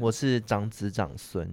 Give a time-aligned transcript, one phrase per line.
[0.00, 1.46] 我是长子长孙，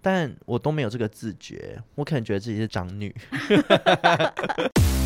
[0.00, 3.12] 但我都没有这个自觉，我可能觉得自己是长女。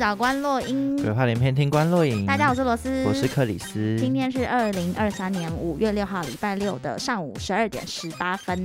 [0.00, 2.24] 找关落音，鬼话连篇听关洛影。
[2.24, 3.98] 大家好，我是罗斯，我是克里斯。
[3.98, 8.58] 今天是二零二三年五月六号，礼拜六的上午十二点十八分，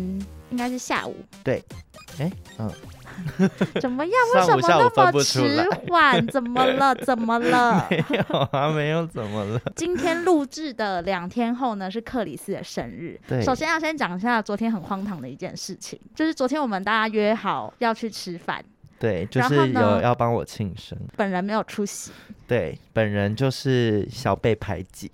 [0.49, 1.13] 应该是下午。
[1.43, 1.61] 对，
[2.19, 2.71] 哎，嗯，
[3.81, 4.13] 怎么样？
[4.35, 6.25] 为什么那么迟缓？
[6.27, 6.95] 怎么了？
[6.95, 7.85] 怎么了？
[7.91, 9.59] 没有啊，没有怎么了。
[9.75, 13.19] 今天录制的两天后呢，是克里斯的生日。
[13.27, 18.63] 对，首先要先讲一下昨天很荒唐的一件事情，就是昨天我们大家约好要去吃饭。
[18.99, 22.11] 对，就是有要帮我庆生，本人没有出席。
[22.47, 25.11] 对，本人就是小被排挤。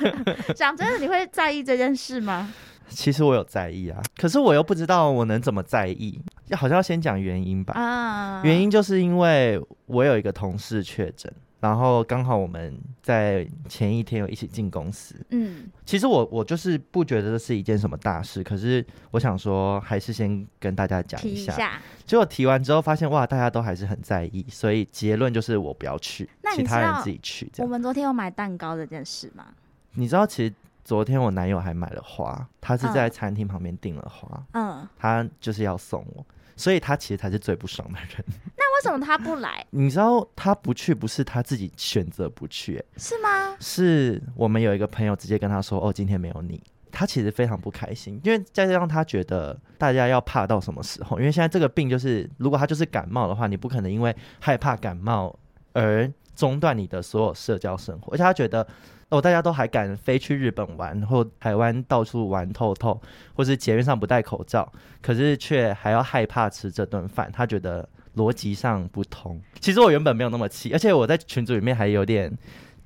[0.54, 2.52] 讲真的，你会在意这件事吗？
[2.88, 6.20] 其实我有在意啊，可是我又不知道我能怎么在意，
[6.52, 7.74] 好像要先讲原因吧。
[7.74, 11.32] 啊，原因就是因为我有一个同事确诊。
[11.64, 21.52] 然后刚好我们在前一天有一起进公司，嗯，其实我我就是不觉得这是一件什么大事，可是我想说还是先跟大家讲一下。
[21.52, 21.80] 提一下。
[22.04, 27.50] 结果提完之后发现哇，大家都还是很在意，所以结论就是我不要去，其他人自己去。
[27.56, 29.46] 我们昨天有买蛋糕这件事吗？
[29.92, 30.52] 你知道，其实
[30.84, 36.26] 昨天我男友还买了花，他是在餐厅旁边订了花，嗯，他就是要送我。
[36.56, 38.24] 所以他其实才是最不爽的人。
[38.56, 39.64] 那为什么他不来？
[39.70, 43.56] 你知道他不去不是他自己选择不去，欸，是吗？
[43.60, 51.18] 是我们有一个朋友直接跟他说：“哦，今天没有你。”他其实非常不开心，因为再加上他觉得大家要怕到什么时候？
[51.18, 55.36] 因为现在这个病就是，如果他就是感冒的话，你不可能因为害怕感冒
[55.72, 58.66] 而中断你的所有社交生活，而且他觉得。
[59.10, 63.00] 哦，大家都还敢飞去日本玩，或台湾到处玩透透，
[63.34, 64.70] 或是节面上不戴口罩，
[65.00, 69.40] 可是却还要害怕吃这顿饭，他觉得逻辑上不通。
[69.60, 72.32] 其实我原本没有那么气，而且我在群组里面还有点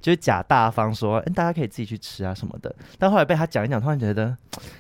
[0.01, 2.75] 就是假大方说，嗯，大家可以自己去吃啊什么的。
[2.99, 4.37] 但后来被他讲一讲，突然觉得，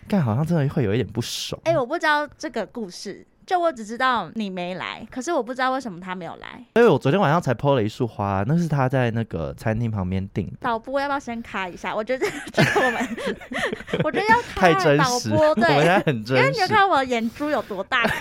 [0.07, 1.61] 干好像真的会有一点不爽。
[1.65, 3.27] 哎、我不知道这个故事。
[3.49, 6.63] 就我只知道你没来，可是我不知道为什么他没有来。
[6.75, 10.53] 所以我昨天晚上才 po 了一束花，那是他在那个餐厅旁边订的。
[10.61, 11.97] 导播要不要先卡一下？
[11.97, 13.09] 我觉得 这个我们，
[14.05, 15.31] 我觉得要太真实。
[15.31, 18.03] 对，我现在很真实，因为你有看我的眼珠有多大。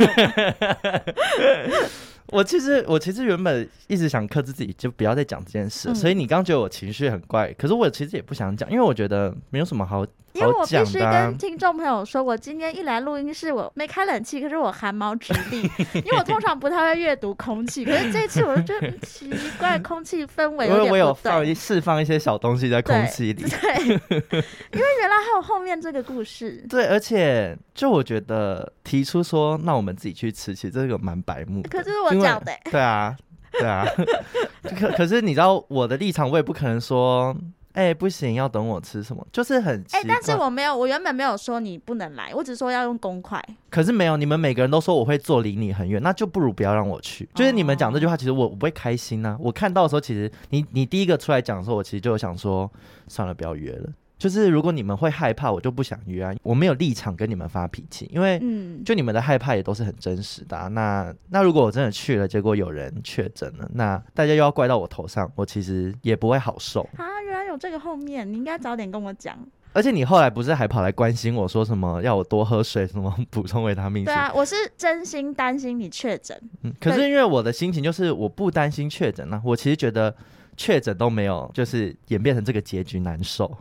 [2.29, 5.95] 我其实我其实原本一直想克制自己，就不要再讲这件事，嗯。
[5.95, 10.05] 所以你刚觉得我情绪很怪，可是我其实也不想讲，因为我觉得没有什么好。
[10.33, 15.61] 因为我必须跟听众朋友说，我今天一来录音室，我没开冷气，可是我汗毛直立，
[16.05, 20.67] 因为我通常不太会阅读空气，可是这次我就觉得奇怪，空气氛围。
[20.67, 26.63] 因为我有放一释放一些小东西在空气里，对，对 因为原来还有后面这个故事。
[26.69, 31.61] 对，而且就我觉得提出说，那我们自己去吃，其实这个蛮白目。
[31.69, 33.15] 可是我讲的，对啊，
[33.51, 33.85] 对啊。
[34.77, 37.33] 可可是你知道我的立场，我也不可能说。
[37.73, 39.23] 哎、欸，不行，要等我吃什么？
[39.31, 43.39] 就是很哎、欸，但是我没有，我原本没有说你不能来，我只说要用公筷。
[43.69, 47.29] 可是没有，你们每个人都说我会坐离你很远，那就不如不要让我去。
[47.35, 49.38] 就是你们讲这句话，其实我我不会开心呐、啊。
[49.39, 52.67] 我看到的时候，其实你你第一个出来讲的时候，我其实就想说，
[53.07, 53.89] 算了，不要约了。
[54.17, 56.33] 就是如果你们会害怕，我就不想约啊。
[56.41, 60.67] 我没有立场跟你们发脾气，因为嗯，就你们的害怕也都是很真实的、啊。
[60.69, 67.06] 那那如果我真的去了，结果有人确诊了，那大家又要怪到我头上，我其实也不会好受啊。
[67.25, 69.38] 原来有这个后面，你应该早点跟我讲。
[69.73, 74.03] 而且你后来不是还跑来关心我说什么要我多喝水，什么补充维他命？
[74.03, 76.35] 对啊，我是真心担心你确诊。
[76.63, 80.16] 嗯，可是因为我的心情就是我不担心确诊呢，我其实觉得
[80.56, 83.56] 确诊都没有，就是演变成这个结局难受。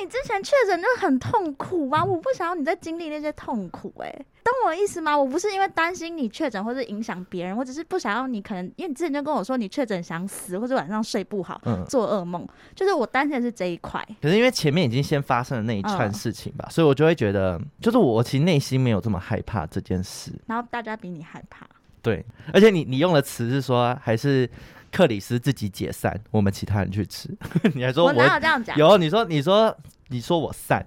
[0.00, 2.04] 你之前确诊就很痛苦吗？
[2.04, 5.16] 我不想要你再经历那些痛苦、欸，哎，懂我的意思吗？
[5.16, 14.04] 我不是因为担心你确诊或者影响别人，我只是不想要你可能，因为你之前就跟我说你确诊想死或者晚上睡不好，嗯、做噩梦，就是我担心的是这一块。
[14.20, 20.30] 可是因为前面已经先发生了那一串事情吧，嗯、所以我就会觉得，就是我其实内心没有这么害怕这件事。
[20.46, 21.66] 然后大家比你害怕。
[22.02, 24.48] 对，而且你你用的词是说还是。
[24.96, 27.28] 克里斯自己解散，我们其他人去吃。
[27.76, 28.74] 你还说我，我哪有这样讲？
[28.78, 29.76] 有，你说，你说，
[30.08, 30.82] 你说我散，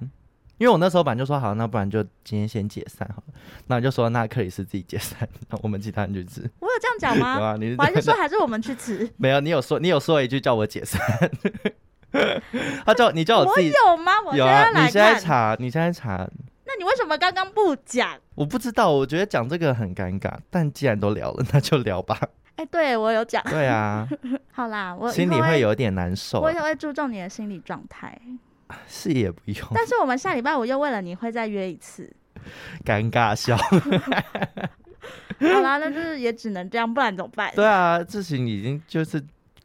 [0.57, 3.33] 因为我那时候本来就说好，那不然就今天先解散好了。
[3.67, 6.41] 那你就说那克里斯自己解散，那我们其他人去吃。
[6.59, 7.37] 我有这样讲吗？
[7.39, 9.07] 有啊，你我还是说还是我们去吃？
[9.17, 10.99] 没有，你有说你有说一句叫我解散。
[12.83, 14.13] 他叫你叫我自己我有吗？
[14.25, 16.27] 我有啊，你现在查，你现在查。
[16.69, 18.15] 那你为什么刚刚不讲？
[18.35, 20.31] 我不知道，我觉得讲这个很尴尬。
[20.51, 22.15] 但既然都聊了，那就聊吧。
[22.57, 23.43] 哎、欸，对我有讲。
[23.45, 24.07] 对啊，
[24.53, 26.39] 好啦，我心里会有点难受。
[26.39, 28.21] 我也会注重你的心理状态。
[28.85, 29.67] 是也不用。
[29.73, 32.13] 但是我们下礼拜我又为了你会再约一次。
[32.85, 33.57] 尴尬笑。
[35.41, 37.51] 好啦，那就是也只能这样，不然怎么办？
[37.55, 39.19] 对啊，事情已经就是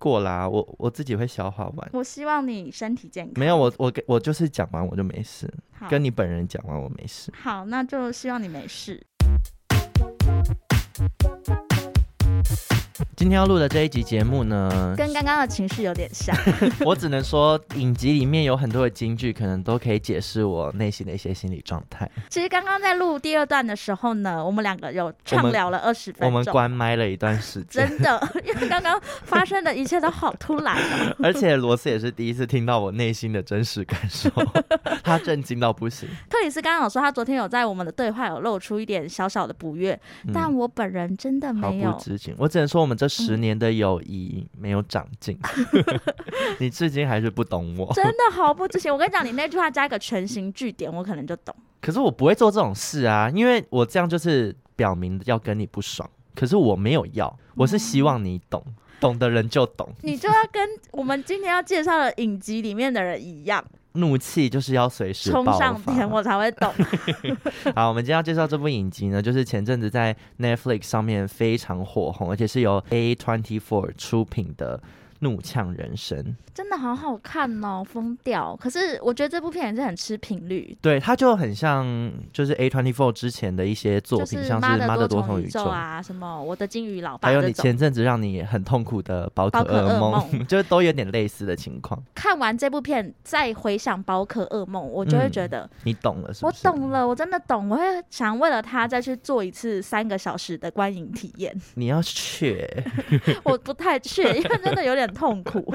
[0.05, 1.91] 过啦、啊，我我自己会消化完。
[1.95, 3.33] 我希望你身体健康。
[3.39, 5.51] 没有，我我我就是讲完我就没事，
[5.89, 7.33] 跟你本人讲完我没事。
[7.35, 9.03] 好，那就希望你没事。
[13.17, 16.37] 今天要录的这一集节目呢，跟刚刚的情绪有点像。
[16.85, 22.09] 我只能说，影集里面有很多的金句，可能都可以解释我内心的一些心理状态。
[22.29, 27.89] 其实刚刚在录第二段的时候呢，我们两个有畅聊了二十分钟，我们关麦了一段时间。
[27.89, 31.17] 真的，因为刚刚发生的一切都好突然哦。
[31.23, 34.31] 而且罗斯也是第一次听到我内心的真实感受，
[35.03, 36.09] 他震惊到不行。
[36.29, 41.93] 特里斯刚刚有说，他昨天有在我们的对话有露出一点小小的不悦，嗯、但我本人真的没有。
[41.93, 45.39] 不知情，我只能说我们这十年的友谊没有长进，
[45.73, 45.85] 嗯、
[46.59, 48.93] 你至今还是不懂我，真的 毫不知情。
[48.93, 51.55] 我跟你讲，你那句话加一个全形句点，我可能就懂。
[51.81, 56.09] 可是我不会做这种事啊，因为我这样就是表明要跟你不爽。
[56.35, 59.89] 可是我没有要，我是希望你懂，嗯、懂的人就懂。
[60.03, 63.65] 你就要跟我们今天要介绍的影集里面的人一样，
[63.95, 66.73] 怒气就是要随时冲上天，我才会懂。
[67.75, 74.81] 好，我们今天要介绍这部影集呢，就是前阵子在 Netflix 上面非常火红，而且是由 A Twenty Four 出品的。
[75.25, 78.55] 怒呛人生真的好好看哦，疯掉！
[78.61, 92.01] 可是我觉得这部片也是很吃频率，对，它就很像就是 A twenty four 之前的一些作品，像是《妈的多重宇宙》啊，什么《我的金鱼老爸》，还有你前阵子让你很痛苦的宝可噩梦， 就是都有点类似的情况。
[92.15, 96.69] 看完这部片再回想宝可噩梦，我就会觉得、嗯、你懂了是不是？
[96.69, 101.53] 我懂了，我真的懂，我会想为了他再去做一次三个小时的观影体验。
[101.75, 102.65] 你要去？
[103.43, 105.13] 我不太去，因为真的有点。
[105.15, 105.73] 痛苦。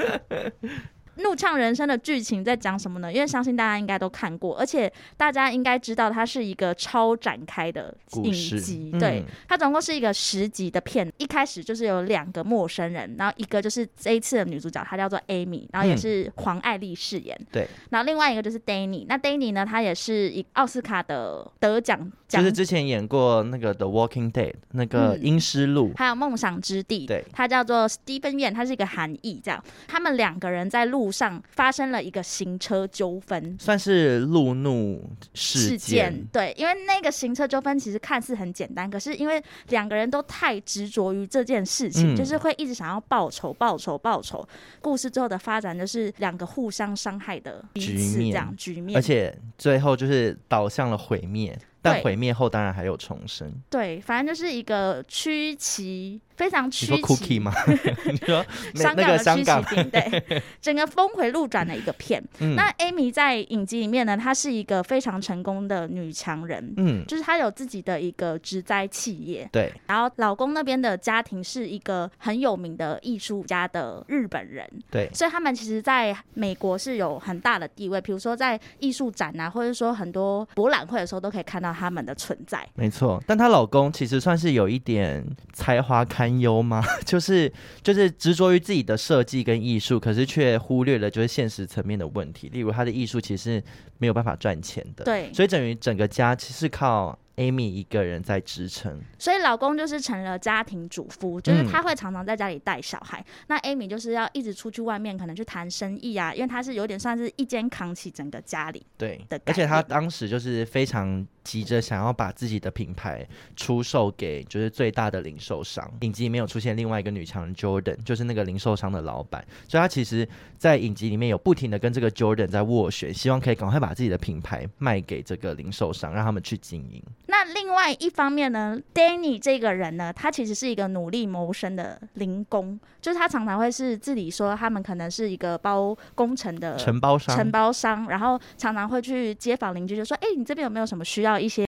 [1.16, 3.12] 怒呛人生的剧情在讲什么呢？
[3.12, 8.90] 因为相信大家应该都看过，而且大家应该知道它是一个超展开的影集。
[8.98, 11.12] 对，嗯、它总共是一个十集的片。
[11.18, 17.38] 一开始就是有两个陌生人，然后一个就是这一次的女主角，她叫做 Amy，然后也是黄爱丽饰演。
[17.52, 19.04] 对、嗯，然后另外一个就是 Danny。
[19.06, 27.06] 那 Danny 呢，她也是一奥斯卡的得奖，就是之前演过那个 The Walking Dead 那个阴尸路，还有梦想之地。
[27.06, 29.40] 对，他叫做 Steven Yeun，他是一个韩裔。
[29.42, 35.02] 这样，他们两个人在路上发生了一个行车纠纷，算是路怒
[35.34, 36.24] 事件。
[36.32, 44.46] 对，因为那个行车纠纷其实看似很简单，可是因为两个人都太执着于这件事情，嗯、就是会一直想要报仇、报仇、报仇。
[44.80, 51.58] 故事最后的发展就是两个互相伤害的彼此这样局面，局面，而且最后就是导向了毁灭。
[51.82, 53.52] 但毁灭后当然还有重生。
[53.68, 56.20] 对，反正就是一个曲奇。
[56.40, 57.52] 非常曲奇，你说 cookie 吗？
[58.10, 58.42] 你说
[58.74, 62.22] 香港的曲奇饼，对， 整个峰回路转的一个片。
[62.38, 69.70] 嗯、那 Amy 在影集里面呢，她是一个非常成功的女强人，嗯，就是她有自己的一个植栽企业，对。
[69.86, 78.00] 然后老公那边的家庭是一个很有名的艺术家的日本人，对，所以他们其实在美国是有很大的地位。
[78.00, 82.66] 比如说在艺术展啊，或者说很多博览会的时候，都可以看到他们的存在。
[82.74, 85.22] 没错，但她老公其实算是有一点
[85.52, 86.84] 才华堪忧吗？
[87.04, 92.48] 就是就是执着于自己的设计跟艺术，可是却忽略了就是现实层面的问题。
[92.50, 93.62] 例如，他的艺术其实
[93.98, 99.00] 没有办法赚钱的，对，所以等于整个家其实靠 Amy 一个人在支撑。
[99.18, 103.18] 所以老公就是成了家庭主夫，就是他会常常在家里带小孩。
[103.20, 108.84] 嗯、那 Amy 就是要一直出去外面，可能去谈生意啊，因为他是有点算是一肩扛起整个家里。
[108.98, 111.26] 对的，而且他当时就是非常。
[111.42, 113.26] 急着想要把自己的品牌
[113.56, 127.02] 出售给就是最大的零售商，影集里面有出现另外一个女强人 Jordan，就是那个零售商的老板，所以他其实，在影集里面有不停的跟这个 Jordan 在斡旋，希望可以赶快把自己的品牌卖给这个零售商，让他们去经营。
[127.30, 141.30] 那另外一方面呢，Danny 这个人呢，他其实是一个努力谋生的零工，就是他常常会是自己说他们可能是一个包工程的承包商，承包商，然后常常会去街坊邻居就说，哎、欸，你这边有没有什么需要？
[141.40, 141.64] 一些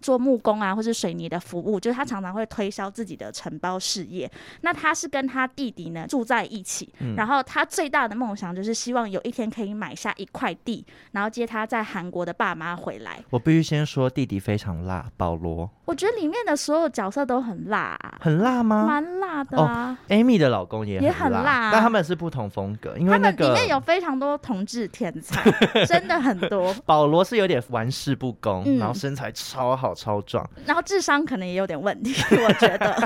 [0.00, 4.30] 做木工啊，或是水泥的服务，就是他常常会推销自己的承包事业。
[4.60, 13.18] 那他是跟他弟弟呢住在一起，嗯、然后他最大的梦想就是希望有一天可以买下一块地，然后接他在韩国的爸妈回来。
[13.30, 15.70] 我必须先说，弟弟非常辣，保罗。
[15.84, 18.84] 我觉得里面的所有角色都很辣，很辣吗？
[18.86, 19.90] 蛮辣辣的啊。
[19.90, 25.50] 哦、Amy 的老公也很辣，也很辣啊、但他们是不同风格，因为那个里面有非常多同志天才，
[25.86, 26.74] 真的很多。
[26.84, 32.96] 保罗是有点玩世不恭，嗯、然后身材超好超壮，然后智商可能也有点问题， 我觉得。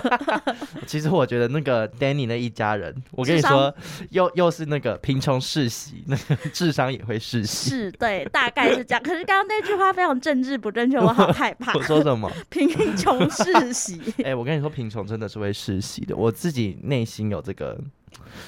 [0.87, 3.75] 其实我觉得那个 Danny 那一家人，我跟你说，
[4.11, 7.71] 又又是那个贫穷世袭，那个智商也会世袭。
[7.71, 9.02] 是，对，大概是这样。
[9.02, 11.73] 可是刚刚那句话非常政治不正确，我好害怕。
[11.80, 12.30] 我说什么？
[12.50, 13.99] 贫穷世袭。
[14.22, 16.14] 哎、欸，我跟你说，贫穷真的是会世袭的。
[16.14, 17.78] 我自己内心有这个。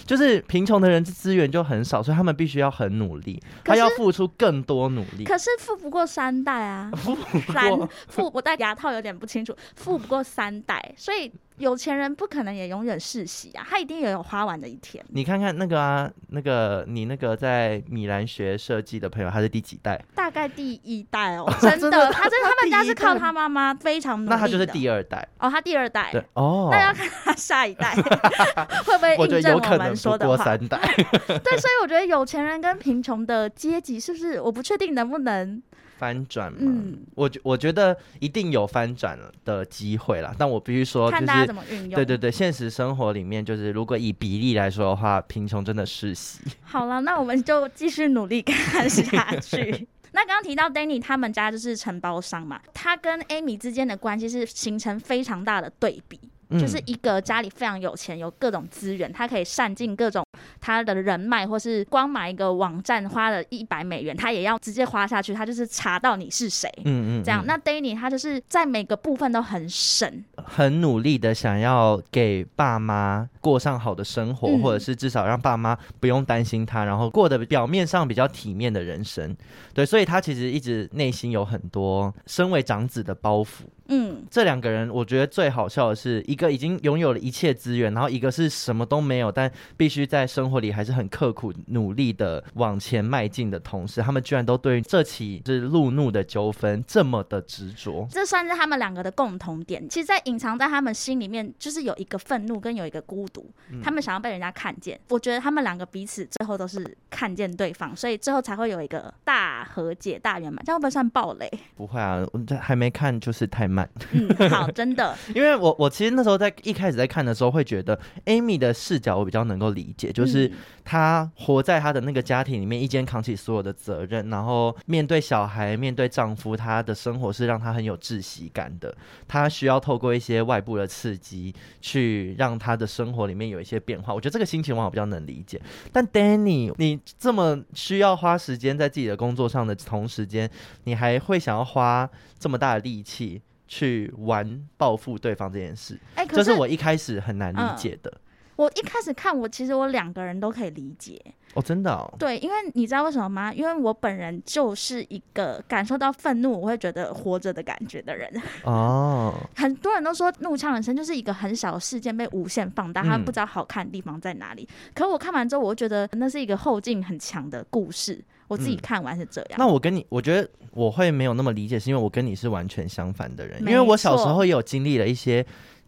[0.07, 5.25] 就是贫穷的人资源就很少，所以他们必须要很努力，他要付出更多努力。
[5.25, 7.17] 可是富不过三代啊， 富
[7.53, 7.71] 三
[8.09, 11.33] 富，我戴牙套有点不清楚，富不过三代，所以。
[11.59, 15.05] 有钱人不可能也永远世袭啊，他一定也有花完的一天。
[15.11, 20.03] 你看看那个啊，那个你那个在米兰学设计的朋友，他是第几代？
[20.17, 24.31] 大概第一代哦，真的，他在他们家是靠他妈妈非常努力。
[24.31, 26.09] 那他就是第二代哦，他第二代。
[26.11, 27.95] 对哦，那要看他下一代
[28.85, 30.79] 会不会印证有可能不过三代。
[31.27, 34.41] 对，所以我觉得有钱人跟贫穷的阶级是不是？
[34.41, 35.63] 我不确定能不能。
[35.99, 40.35] 翻转嘛，嗯，我我觉得一定有翻转的机会啦。
[40.37, 41.91] 但我必须说，就是，看大家怎么运用。
[41.91, 46.41] 对对对，现实生活里面，就是如果以比例来说的话，贫穷真的世袭。
[46.63, 49.87] 好了，那我们就继续努力看下去。
[50.11, 56.19] 那刚刚提到 Danny 他们家就是承包商嘛，他跟 Amy 之间的关系是形成非常大的对比。
[56.59, 60.25] 就是一个家里非常有钱，有各种资源，他可以善尽各种
[60.61, 67.45] 他的人脉，或是光买一个网站花了一百美元，他也要直接花下去，他就是查到你是谁，嗯嗯，这样。
[67.47, 79.37] 那 Danny 他就是在每个部分都很省，很努力的想要给爸妈过上好的生活，或者是至少让爸妈不用担心他，然后过得表面上比较体面的人生。
[79.75, 83.63] 对，所以他其实一直内心有很多身为长子的包袱。
[83.95, 98.09] 嗯，这两个人我觉得最好笑的是，一个已经拥有了一切资源，然后一个是什么都没有，但必须在生活里还是很刻苦努力的往前迈进的同时，他们居然都对这起是路怒的纠纷这么的执着。
[98.11, 99.87] 这算是他们两个的共同点。
[99.87, 103.45] 其实，在隐藏在他们心里面，就是有一个愤怒跟有一个孤独，
[103.83, 104.99] 他们想要被人家看见。
[105.11, 110.65] 我觉得他们两个彼此最后都是看见对方，所以最后才会有一个大和解、大圆满。
[110.65, 111.51] 这样会不会算暴雷？
[111.77, 113.82] 不会啊，我这还没看，就是太慢。
[114.13, 120.51] 嗯，好，真的， 因为我我其实那时候在一开始在看的时候，会觉得 Amy 的视角我比较能够理解，就是
[120.85, 128.95] 她活在她的那个家庭里面，一肩扛起所有的责任，然后面对小孩，面对丈夫，她的生活是让她很有窒息感的，
[129.27, 134.13] 她需要透过一些外部的刺激，去让她的生活里面有一些变化。
[134.15, 135.61] 我觉得这个心情往往比较能理解。
[135.93, 140.51] 但 Danny，你这么需要花时间在自己的工作上的同时间，
[140.85, 142.09] 你还会想要花
[142.39, 143.41] 这么大的力气？
[143.75, 148.11] 去玩报复对方这件事，哎、欸，这是我一开始很难理解的。
[148.11, 148.21] 嗯、
[148.57, 151.19] 我一开始看，我其实我两个人都可以理解。
[151.55, 152.13] 哦，真的哦。
[152.19, 153.51] 对，因为你知道为什么吗？
[153.51, 158.31] 因为我本人就是一个感受到愤怒，我会觉得活着的感觉的人。
[158.65, 159.33] 哦。
[159.57, 164.69] 很多人都说《怒呛人生》就是一个很小的事件被无限放大，他不知道好看的地方在哪里。
[164.71, 168.23] 嗯、可我看完之后，我觉得那是一个后劲很强的故事。
[168.53, 169.51] 我自己看完是这样。
[169.53, 173.61] 嗯、那我跟你，我觉得我会没有那么理解，是因为我跟你是完全相反的人。
[173.61, 175.45] 因为我小时候也有经历了一些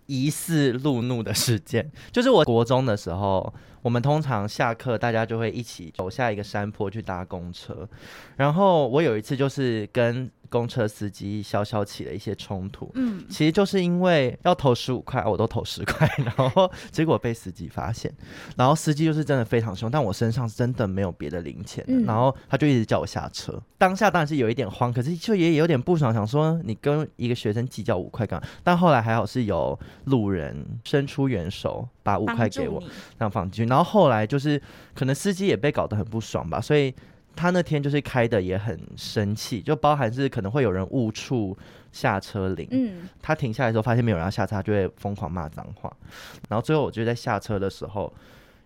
[0.06, 3.52] 疑似路怒的事件，就是我国中的时候。
[3.84, 7.86] 我们通常下课，大家就会一起走下一个山坡去搭公车。
[8.34, 18.12] 然后我有一次就是跟公车司机小小起了一些冲突，嗯，其实就是因为要投十五块，我都投十块，然后结果被司机发现，
[18.56, 23.60] 然后司机就是真的非常凶，但我身上真的没有别的零钱，嗯，然后他就一直叫我下车。
[23.76, 28.48] 当下当然是有一点慌，可是就也有点不爽，想说你跟一个学生计较五块干嘛？
[28.62, 33.68] 但后来还好是有路人伸出援手，把五块给我，这样放进去。
[33.68, 34.62] 然后后来就是
[34.94, 36.94] 可能司机也被搞得很不爽吧，所以
[37.36, 41.56] 他那天就是开的也很生气，就包含是可能会有人误触
[41.92, 45.94] 下车铃，嗯，他停下来的时候发现没有人要下车，他就会疯狂骂脏话。
[46.48, 48.12] 然后最后我就在下车的时候，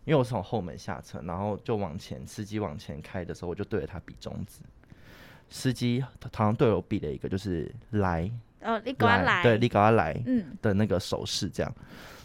[0.04, 4.60] 因为我是从后门下车，然后就往前，司机往前开的时候，我就对着他比中指，
[5.48, 8.30] 司机他好像对我比了一个就是来，
[8.62, 11.74] 哦，你赶快来，对，你赶快来，嗯的那个手势这样。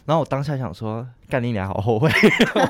[0.06, 2.10] 然后我当下想说，干你俩好后悔，
[2.54, 2.60] 我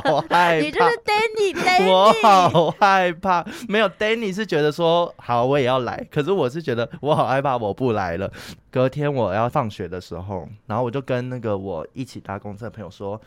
[0.00, 0.54] 好害怕。
[0.56, 3.44] 你就是 Danny，Danny，我好害怕。
[3.68, 6.04] 没有 Danny 是觉得说好，我也要来。
[6.10, 8.28] 可是我是觉得我好害怕，我不来了。
[8.70, 13.20] 隔天我要放学的时候，然后我就跟那个我一起搭公车的朋友说，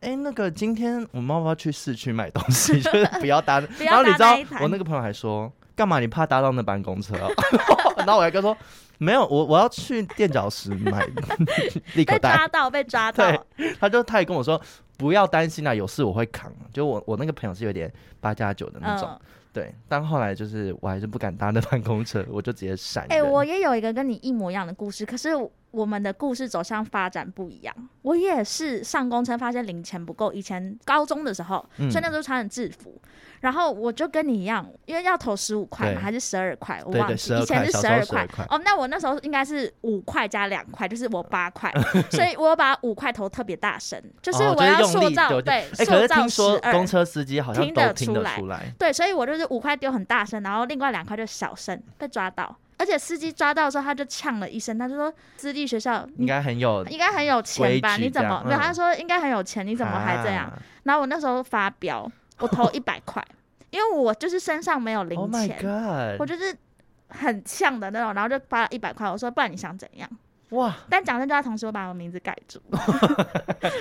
[0.00, 2.78] 哎，那个今天我们要不要去市区买东西？
[2.82, 3.60] 就是不要搭。
[3.78, 6.00] 然后你知道我那个朋友还说，干嘛？
[6.00, 7.14] 你怕搭到那班公车？
[8.04, 8.56] 然后我还跟他说
[8.98, 11.06] 没有，我我要去垫脚石买
[11.94, 12.32] 立可带。
[12.32, 13.30] 被抓到，被抓到。
[13.56, 14.60] 对，他就他也跟我说
[15.00, 16.52] 不要担心啦，有事我会扛。
[16.72, 17.90] 就我我那个朋友是有点
[18.20, 19.08] 八加九的那种。
[19.10, 19.20] 嗯
[19.52, 23.04] 对，但后来就是我还是不敢搭那班公车，我就直接闪。
[23.08, 25.30] 哎、欸，我也有一个跟你一模一样的故事，可是
[25.72, 27.74] 我们的故事走向发展不一样。
[28.02, 32.94] 我也是上公车发现零钱不够，以前高中的时候，嗯、所以那时候穿的制服。
[33.40, 36.80] 然后我就跟你一样，因为要投十五块嘛，还是十二块？
[36.84, 38.28] 我忘记以前是十二块。
[38.50, 41.72] 哦，那我那时候应该是五块加两块，就是我八块，
[42.12, 45.64] 所以我把五块投特别大声，就是我要塑造、哦、对。
[45.76, 57.96] 可是听说公车司机好像都听得出来，对，所以我就是五块丢很大声，然后另外两块就小声被抓到，而且司机抓到的时候他就呛了一声，他就说私立学校应该很有，应该很有钱吧？
[57.96, 58.42] 你怎么？
[58.46, 60.46] 对、嗯，他说应该很有钱，你怎么还这样？
[60.46, 62.10] 啊、然后我那时候发飙。
[62.42, 63.22] 我投一百块，
[63.68, 66.56] 因为我就是身上没有零钱，oh、我就是
[67.10, 69.06] 很呛的那种，然后就发了一百块。
[69.10, 70.08] 我说，不然你想怎样？
[70.50, 70.76] 哇！
[70.88, 72.60] 但讲真，就在同时，我把我名字改住，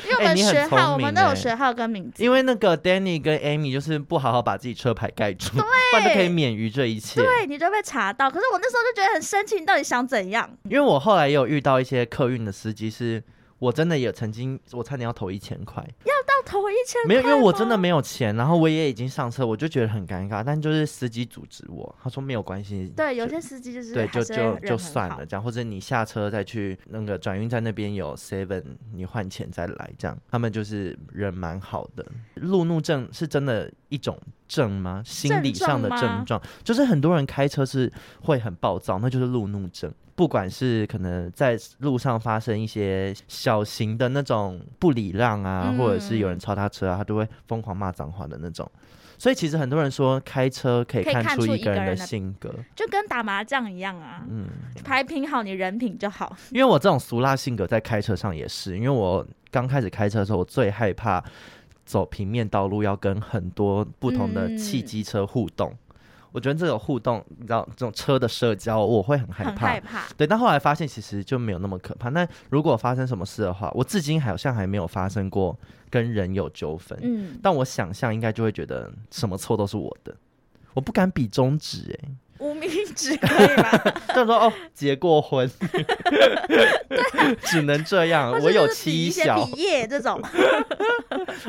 [0.07, 2.23] 因为我们学号、欸，我们都有学号跟名字。
[2.23, 7.21] 因为那个 Danny 跟 Amy 就是不好好把自己车牌盖住，对，不然就可以免于这一切。
[7.21, 8.29] 对，你就被查到。
[8.29, 10.49] 可是我那时候就觉得很生气，你到底想怎样？
[10.63, 13.23] 因为我后来也有遇到一些客运的司机是。
[13.59, 17.07] 我真的也曾经，我差点要投一千块，要到投一千块？
[17.07, 20.41] 没有，因为我真的没有钱，然后我也已经上车，我就觉得很尴尬。
[20.43, 22.91] 但就是司机阻止我，他说没有关系。
[22.95, 28.63] 对，有些司机就是对，就就就算了这样，或者你下车再去那个转运站那边有 seven，
[28.93, 30.17] 你换钱再来这样。
[30.31, 32.05] 他们就是人蛮好的。
[32.35, 34.17] 路怒症是真的一种
[34.49, 35.01] 症吗？
[35.05, 37.89] 心理上的症状，就是很多人开车是
[38.23, 39.89] 会很暴躁，那就是路怒症。
[40.15, 48.69] 不管是可能在路上发生一些小型的那种不礼让啊，嗯、或者是有人超他车啊，他都会疯狂骂脏话的那种。
[49.17, 54.25] 所以其实很多人说开车可以看出一个人的性格，就跟打麻将一样啊。
[54.29, 54.47] 嗯，
[54.83, 56.35] 牌品好，你人品就好。
[56.51, 61.23] 因为我这种俗辣性格在开车上也是，因为我刚开始开车的时候，我最害怕
[61.89, 65.71] 走平面道路，要跟很多不同的汽机车互动。
[65.71, 65.77] 嗯
[66.31, 69.51] 我觉得这种互动，你知道，这种车的社交，我会很害怕。
[69.51, 70.07] 很害怕。
[70.15, 72.09] 对，但后来发现其实就没有那么可怕。
[72.09, 75.57] 那如果发生什么事的话，我至今好像还没有发生过
[75.89, 76.95] 跟人有纠纷。
[77.01, 77.39] 嗯。
[77.41, 80.15] 但我想象应该就会觉得什么错都是我的，
[80.75, 82.15] 我不敢比中指哎、欸。
[82.39, 83.77] 无名指可以吗？
[84.15, 85.49] 就是说哦，结过婚，
[86.47, 88.31] 对， 只能这样。
[88.41, 90.21] 我有妻小，毕业这种。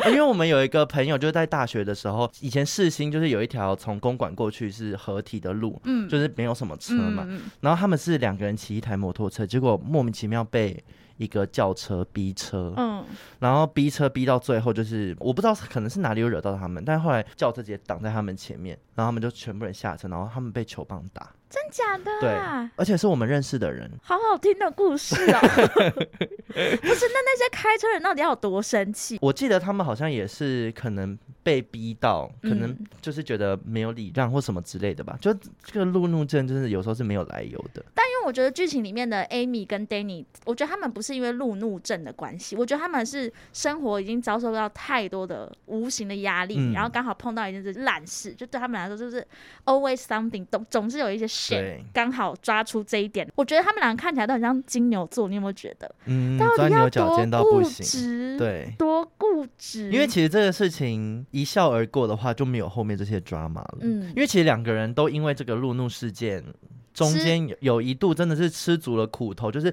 [0.07, 7.25] 因为我们有一个朋友，就是在大学的时候，以前世新就是有一条从公馆过去是合体的路，嗯，就是没有什么车嘛。
[7.29, 10.83] 嗯、然后他们是两个人骑一台摩托车，结果莫名其妙被。
[11.21, 13.05] 一个轿车逼车，嗯，
[13.41, 21.31] 然后逼车逼到最后，就是我不知道可能是哪里有惹到他们，但是后来轿车直接挡在他们前面，然后他们就全部人下车，然后他们被球棒打。
[21.51, 22.11] 真假的？
[22.21, 22.31] 对，
[22.77, 23.91] 而且是我们认识的人。
[24.03, 25.41] 好好听的故事哦。
[25.43, 29.19] 不是，那那些开车人到底要有多生气？
[29.21, 35.17] 我记得他们好像也是可能被逼到，可能就是觉得没有礼让或什么之类的吧。
[35.17, 37.83] 嗯、就这个路怒症，就是有时候是没有来由的。
[37.95, 49.27] 但因为我觉得剧情里面的 Amy 跟 Danny，我觉得他们不是因为路怒症的关系，我觉得他们是生活已经遭受到太多的无形的压力，嗯、然后刚好碰到一件事烂事，就对他们来说就是
[49.65, 51.31] always something，总总是有一些。
[51.31, 55.95] shit，，刚好抓出这一点，我觉得他们两个看起来都很像金牛座，你有没有觉得？
[56.07, 59.91] 嗯，钻牛角尖到不行，对，多固执。
[59.93, 63.79] 因为其实这个事情一笑而过的话，就没有后面这些 drama 了。
[63.81, 66.45] 嗯，因为其实两个人都因为这个路怒事件，
[66.93, 69.73] 中间有有一度真的是吃足了苦头，就是。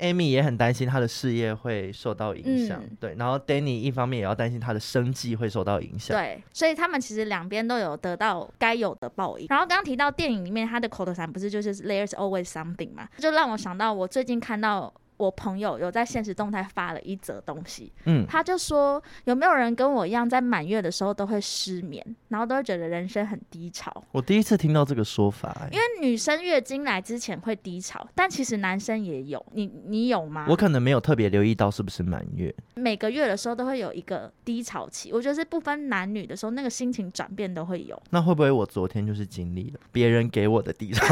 [0.00, 3.14] Amy 也很担心他的事业会受到影响，嗯，对。
[3.16, 6.42] 然后 Danny 一方面也要担心他的生计会受到影响，对。
[6.52, 9.46] 所以他们其实两边都有得到该有的报应。
[9.48, 14.92] 然后刚刚提到电影里面他的口头禅不是就是 There's always something 嘛，就让我想到我最近看到。
[15.16, 24.04] 我朋友有在现实动态发了一则东西，嗯，他就说有没有人跟我一样在满月的时候都会失眠，然后都会觉得人生很低潮。
[24.12, 30.46] 我第一次听到这个说法，欸，因为女生月经来之前会低潮，但其实男生也有，你你有吗？
[30.48, 38.00] 我可能没有特别留意到是不是满月，每个月的时候都会有一个低潮期，我觉得是不分男女的时候，那个心情转变都会有。
[38.10, 41.04] 那会不会我昨天就是经历了别人给我的低潮，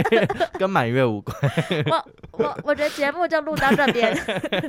[0.58, 1.36] 跟满月无关？
[1.90, 4.14] 我我我觉得节目就录到这边。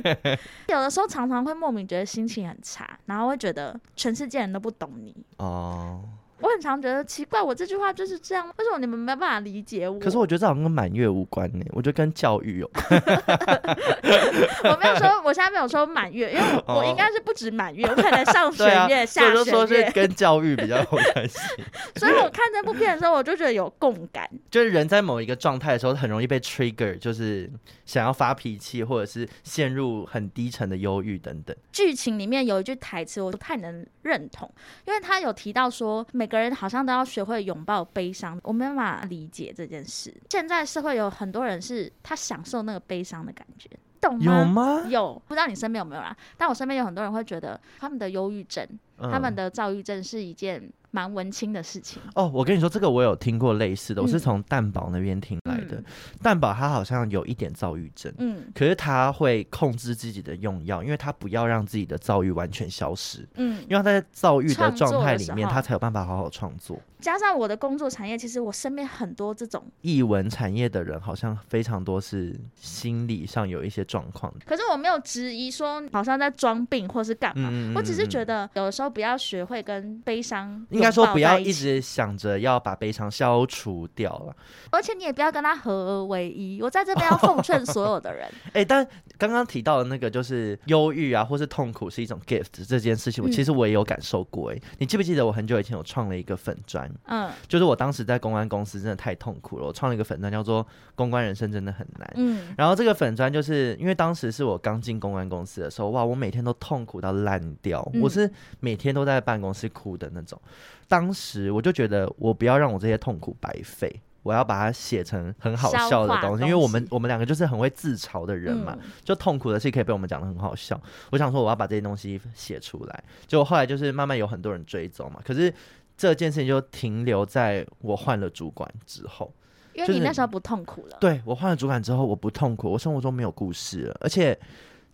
[0.68, 5.14] 有的时候常常会莫名觉得心情很差，然后会觉得全世界人都不懂你。
[5.38, 6.00] 哦，
[6.40, 9.98] 我很常觉得奇怪，我这句话就是这样，为什么你们没办法理解我？
[9.98, 12.84] 可是我觉得这好像跟满月无关呢，我觉得跟教育有关。
[14.64, 21.38] 我没有说，我现在没有说满月，因为我，我应该是不止满月，我可能上弦月、 啊、下弦月，就说是跟教育比较有关系。
[21.96, 27.50] 所以我看这部片的时候，我就觉得有共感，就是人在某一个状态的时候，很容易被 trigger，就是
[27.86, 31.56] 想要发脾气，或者是陷入很低沉的忧郁等等。
[31.72, 34.50] 剧情里面有一句台词，我不太能认同，
[34.84, 40.14] 因为他有提到说，每个人好像都要学会拥抱悲伤，我没办法理解这件事。
[40.30, 43.68] 现在社会有很多人是他享受那个悲伤的感觉，
[44.00, 44.24] 懂吗？
[44.24, 44.86] 有吗？
[44.88, 46.16] 有，不知道你身边有没有啦？
[46.36, 48.66] 但我身边有很多人会觉得他们的忧郁症、
[48.98, 52.30] 嗯、他们的躁郁症是一件蛮文青的事情哦。
[52.32, 55.76] 我跟你说，这个我有听过类似的，我是从蛋宝那边听来的。
[55.76, 55.84] 嗯、
[56.22, 66.80] 蛋宝他好像有一点躁郁症，嗯，可是他会控制自己的用药，因为他不要让自己的躁郁完全消失，嗯，因为他在躁郁的状态里面，他才有办法好好创作。
[66.98, 74.32] 加上我的工作产业，其实我身边很多这种译文产业的人，好像非常多是心理上有一些状况。
[74.46, 84.36] 可是我没有质疑说好像在装病或是干嘛，嗯、我只是觉得有的时候不要学会跟悲伤，应该说不要一直想着要把悲伤消除掉了，
[84.70, 86.60] 而且你也不要跟他合而为一。
[86.62, 88.86] 我在这边要奉劝所有的人，哎、欸，但
[89.18, 94.52] 刚刚提到的那个就是忧郁啊，或是痛苦是一种 gift 这件事情，我其实我也有感受过。
[94.52, 96.90] 哎、嗯，你记不记得我很久以前有创了一个粉砖？
[97.06, 102.12] 嗯，就是我当时在公关公司真的太痛苦了，我创了一个粉砖叫做“公关人生真的很难”。
[102.16, 110.40] 嗯，然后这个粉砖就是因为当时是我刚进公关公司的时候，哇，我每天都痛苦到烂掉，嗯、我是每天都在办公室哭的那种。
[110.88, 120.80] 当时我就觉得，我不要让我这些痛苦白费，我要把它写成很好笑的东西，因为我们我们两个就是很会自嘲的人嘛，嗯、就痛苦的事可以被我们讲的很好笑。
[121.10, 125.52] 我想说，我要把这些东西写出来，就后来就是慢慢有很多人追踪嘛，可是。
[125.98, 129.32] 这件事情就停留在我换了主管之后，
[129.72, 130.88] 因为你那时候不痛苦了。
[130.88, 133.96] 就是、对，我换了主管之后，我不痛苦，我生活中没有故事了。
[134.00, 134.38] 而且，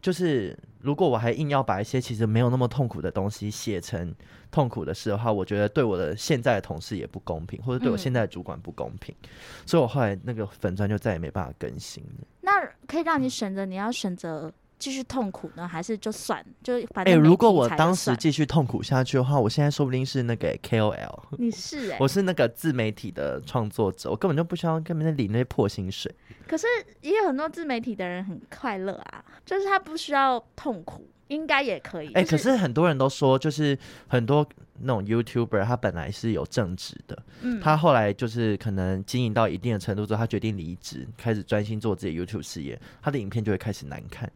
[0.03, 4.15] 就是如果我还硬要把一些其实没有那么痛苦的东西写成
[4.51, 9.15] 痛苦的事的话，我觉得对我的现在的同事也不公平，或者对我现在的主管不公平。
[9.23, 9.29] 嗯、
[9.65, 12.27] 所以我后来那个粉砖就再也没办法更新了。
[12.41, 12.51] 那
[12.87, 14.53] 可以让你选择，你要选择。
[14.83, 17.15] 继续痛苦呢，还是就算就反正？
[17.15, 21.23] 哎、欸，如果我当时继续痛苦下去的话，我现在说不定是那个 KOL。
[21.39, 26.13] 你是哎、欸，我是那个自媒体的创作者，我根本就不需要跟别人领那些破薪水。
[26.49, 26.67] 可是
[27.01, 32.09] 也有很多自媒体的人很快乐啊，就是他不需要痛苦，应该也可以。
[32.15, 34.45] 哎、欸，可是很多人都说，就是很多
[34.83, 44.31] 那种 YouTuber，他本来是有正职的，嗯，他后来就是可能经营到一定的程度之后，他决定离职，开始专心做自己 YouTube 事业，他的影片就会开始难看。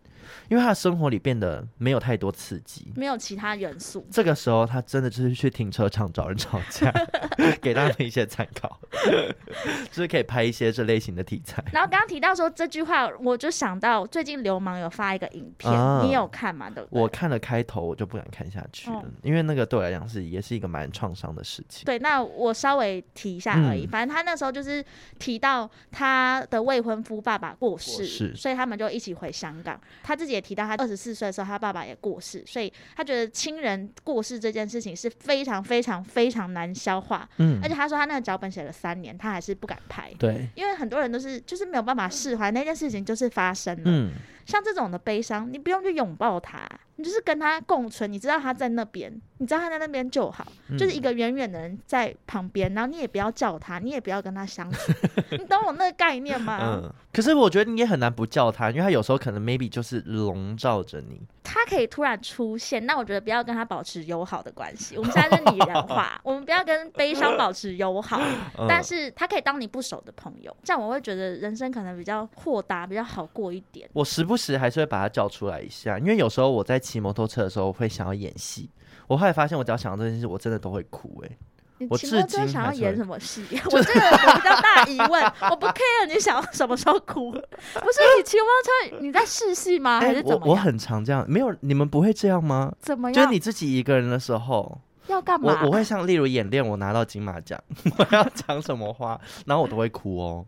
[0.48, 4.04] 因为他的生活里变得没有太多刺激，没有其他元素。
[4.10, 6.92] 这个时候，他真的就是去停车场找人吵架，
[7.62, 8.76] 给他们一些参考，
[9.92, 11.64] 就是可以拍一些这类型的题材。
[11.72, 16.68] 然后刚刚提到说这句话，我就想到最近流氓有发一个影片，啊、你有看吗？
[16.70, 17.00] 对不对？
[17.00, 21.84] 我看了开头，我就不敢看下去了，嗯、因为那个对我来讲是也是一个蛮创伤的事情。
[21.86, 23.86] 对，那我稍微提一下而已。
[23.86, 24.84] 嗯、反正他那时候就是
[25.18, 29.80] 提到他的未婚夫爸爸过世，是所以他们就一起回香港。
[30.02, 37.26] 他自己也提到，他二十四岁的时候，他爸爸也过世，所以他觉得亲人过世这件事情是非常非常非常难消化。
[37.38, 40.12] 嗯，而且他说他那个脚本写了三年，他还是不敢拍。
[40.18, 43.82] 对，因为很多人都是就是没有办法释怀那件事情，就是发生了。
[43.86, 44.12] 嗯，
[44.46, 46.66] 像这种的悲伤，你不用去拥抱他。
[46.98, 54.92] 你就是跟他共存，你知道他在那边，你知道他在那边就好，嗯、就是一个远远的人在旁边，然后你也不要叫他，你也不要跟他相处，
[55.36, 56.58] 你懂我那个概念吗？
[56.62, 56.90] 嗯。
[57.12, 61.20] 可是我觉得你也很难不叫他，因为他有时候可能 maybe 就是笼罩着你。
[61.42, 64.96] 他可以突然出现，那我觉得不要跟他保持友好的关系。
[64.96, 68.18] 我们现在是拟人化， 我们不要跟悲伤保持友好，
[68.58, 73.88] 嗯、但是他可以当你不熟的朋友，这样我会觉得人生可能比较豁达，比较好过一点。
[73.92, 76.76] 我时不时还是会把他叫出来一下，因为有时候我在。
[76.86, 78.70] 骑摩托车的时候会想要演戏，
[79.08, 81.38] 我后来发现，我只要想到这件事，我真的都会哭、欸。
[81.80, 83.42] 哎，我骑摩托车想要演什么戏？
[83.72, 87.32] 我这个我比较大疑问， 我不 care 你想要什么时候哭。
[87.32, 90.00] 不是你骑摩托车你在试戏吗？
[90.00, 90.48] 还是怎么、欸？
[90.48, 92.72] 我我很常这样，没有你们不会这样吗？
[92.78, 93.14] 怎么样？
[93.14, 95.62] 就是你自己一个人的时候要干嘛？
[95.62, 97.58] 我我会像例如演练，我拿到金马奖，
[97.98, 100.46] 我要讲什么话，然后我都会哭哦。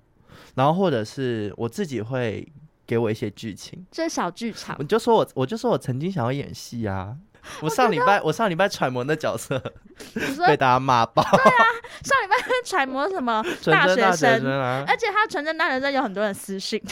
[0.55, 2.47] 然后或者是我自己会。
[2.89, 4.75] 给我一些剧情，这是小剧场。
[4.79, 7.15] 我就说我，我就说我曾经想要演戏啊。
[7.61, 9.63] 我上礼拜，我，我上礼拜揣摩的角色，
[10.47, 11.23] 被大家骂爆。
[11.23, 11.65] 对啊，
[12.03, 16.83] 上礼拜揣摩什么大学生，大学生啊、而且他纯真大学生有很多人私信，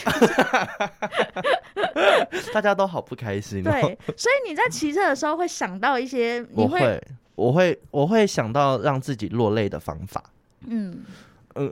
[2.55, 3.71] 大家都好不开心、哦。
[3.71, 7.03] 对，所以你在骑车的时候会想到一些，你会。
[7.35, 10.25] 我会我会想到让自己落泪的方法。
[10.67, 11.05] 嗯
[11.55, 11.71] 嗯，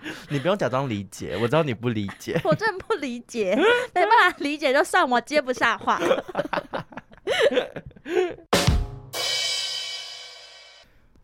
[0.30, 2.40] 你不用假装理解，我知道你不理解。
[2.44, 3.54] 我真的不理解，
[3.94, 6.00] 没办法理解，就算我接不下话。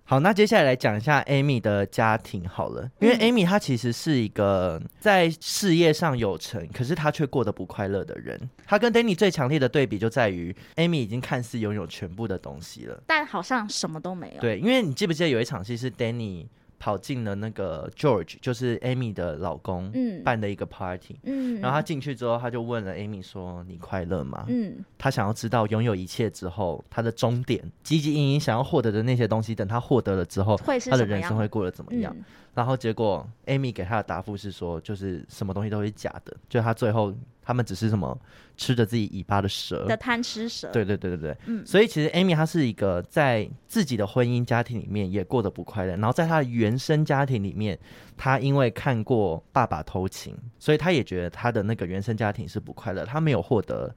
[0.06, 8.38] 好，那接下来来讲一下 Amy 的家庭好了，因为 Amy 她其实是一个在事业上有成，可是她却过得不快乐的人。
[8.66, 14.40] 她跟 Danny 最强烈的对比就在于，Amy 已经看似拥有全部的东西了，但好像什么都没有。
[14.40, 16.46] 对，因为你记不记得有一场戏是 Danny。
[16.78, 32.14] 跑进了那个 George，就是 Amy 的老公，嗯，办的一个 party，嗯，然后他进去之后，他就问了 Amy 说：“你快乐吗？”嗯，他想要知道拥有一切之后，他的终点，汲汲营营想要获得的那些东西，等他获得了之后，他的人生会过得怎么样？
[32.16, 37.14] 嗯，然后结果 Amy 给他的答复是说，就是什么东西都是假的，就他最后。
[37.44, 38.18] 他们只是什么
[38.56, 39.84] 吃着自己尾巴的蛇。
[39.86, 47.78] 的贪吃蛇，对对对对对，嗯，所以其实 Amy 她是一个在自己的婚姻家庭里面也过得不快乐，然后在她的原生家庭里面，
[48.16, 53.94] 她因为看过爸爸偷情，所以她也觉得她的那个原生家庭是不快乐，她没有获得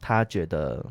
[0.00, 0.84] 她觉得。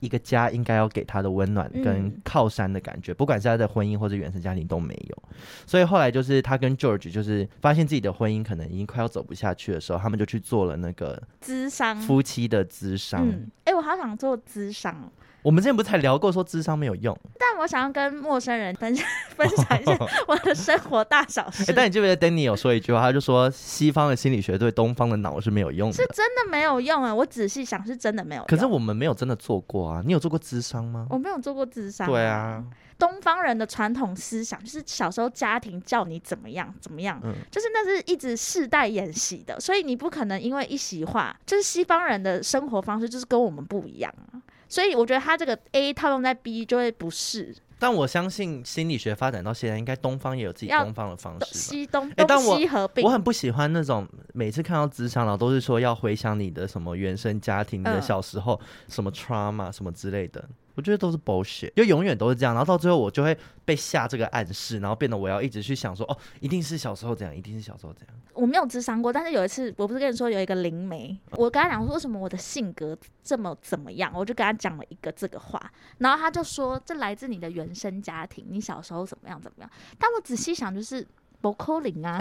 [0.00, 5.22] 一个家应该要给他的温暖跟靠山的感觉，嗯、不管是他的婚姻或者原生家庭都没有，
[5.66, 13.22] 所以后来就是他跟 George 就是发现自己的婚姻可能已经快要走不下去的时候，他们就去做了那个咨商夫妻的咨商。
[13.22, 15.10] 哎、嗯欸，我好想做咨商。
[15.46, 19.06] 我们之前不是才聊过说智商没有用，但我想要跟陌生人分享
[19.36, 21.64] 分享一下 我的生活大小事。
[21.66, 27.14] 欸、但你记不记得 Danny 有说一句话，他就说西方的心理学对东方的脑是没有用的，是真的没有用啊！
[27.14, 28.46] 我仔细想是真的没有用。
[28.48, 31.06] 可是我们没有真的做过啊，你有做过智商吗？
[31.10, 32.08] 我没有做过智商。
[32.08, 32.64] 对啊，
[32.98, 44.42] 东方人的传统思想就是小时候家庭叫你怎么样怎么样，嗯，就是那是一直世代演习的，所以你不可能因为一席话，就是西方人的生活方式就是跟我们不一样啊。
[44.68, 47.54] 所以我觉得他这个 A 套用在 B 就会不是。
[47.78, 51.58] 但我相信心理学发展到现在，应该东方也有自己东方的方式。
[51.58, 53.04] 西东东西合并。
[53.04, 60.42] 我很不喜欢那种每次看到咨商了都是说要回想你的什么原生家庭、你的小时候什么 trauma 什么之类的。
[60.76, 68.14] 我觉得都是 bullshit，就永远都是这样，然后到最后我就会被下这个暗示，然后变得我要一直去想说，哦，一定是小时候这样，一定是小时候这样。
[68.34, 79.70] 我没有智商过，但是有一次，我不是跟你说有一个灵媒，我跟他讲说为什么我的性格这么怎么样，我就跟他讲了一个这个话，然后他就说这来自你的原生家庭，你小时候怎么样怎么样。
[79.98, 81.06] 但我仔细想，就是
[81.40, 82.20] 不可能啊。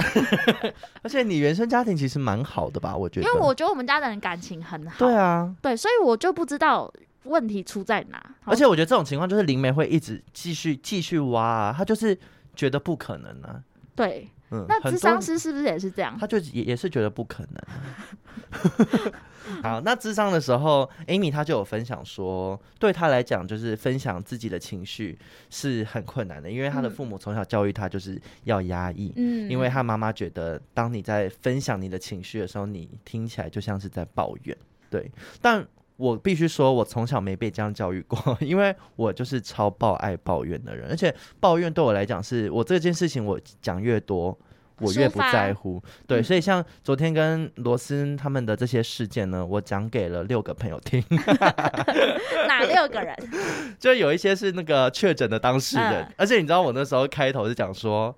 [1.04, 2.96] 而且你原生家庭其实蛮好的吧？
[2.96, 4.98] 我觉得，因为我觉得我们家的人感情很好。
[4.98, 6.90] 对啊，对，所以我就不知道。
[7.26, 8.36] 问题出在哪？
[8.46, 12.18] 而且我觉得这种情况就是灵媒会一直继续继续挖啊，他就是
[12.56, 13.62] 觉得不可能啊。
[13.96, 16.18] 对，嗯，那智商师是不是也是这样？
[16.20, 19.12] 他就也也是觉得不可能啊。
[19.62, 25.18] 好，那智商的时候，Amy 她就有分享说，对她来讲，就是分享自己的情绪
[25.52, 29.14] 是很困难的，因为她的父母从小教育她就是要压抑。
[29.16, 34.58] 嗯，因为她妈妈觉得，当你在分享你的情绪的时候，你听起来就像是在抱怨。
[34.90, 35.12] 对，
[35.42, 35.66] 但。
[35.98, 44.38] 我必须说，我从小没被这样教育过， 因为我就是超爆爱抱怨的人，而且抱怨对我来讲，是我这件事情我讲越多，
[44.80, 45.82] 我越不在乎。
[46.06, 51.02] 对，所以像昨天跟罗斯他们的这些事件呢，我讲给了六个朋友听。
[52.48, 53.16] 哪六个人？
[53.80, 58.14] 就有一些是那个确诊的当事人，而且你知道我那时候开头是讲说，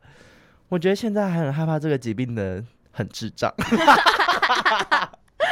[0.70, 3.54] 我觉得现在还很害怕这个疾病的很智障。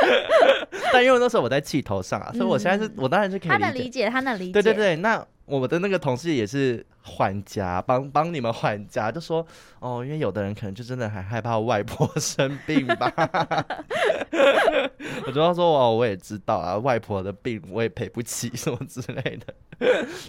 [0.94, 3.60] 但因为那时候我在气头上啊，所以我现在是，我当然是可以理解。
[3.60, 4.54] 他能理解，他能理解。
[4.54, 9.46] 对对对，那我的那个同事也是缓颊，帮帮你们缓颊，就说
[9.80, 13.12] 哦，因为有的人可能就真的还害怕外婆生病吧。
[15.28, 19.54] 我就要说哦，我也知道啊，外婆的病我也赔不起什么之类的。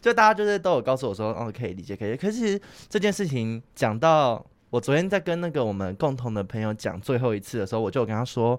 [0.00, 2.16] 就大家就是都有告诉我说，哦，可以理解，可以。
[2.16, 8.58] 可是其实这件事情讲到我昨天在跟那个我们共同的朋友讲最后一次的时候，我就有跟他说。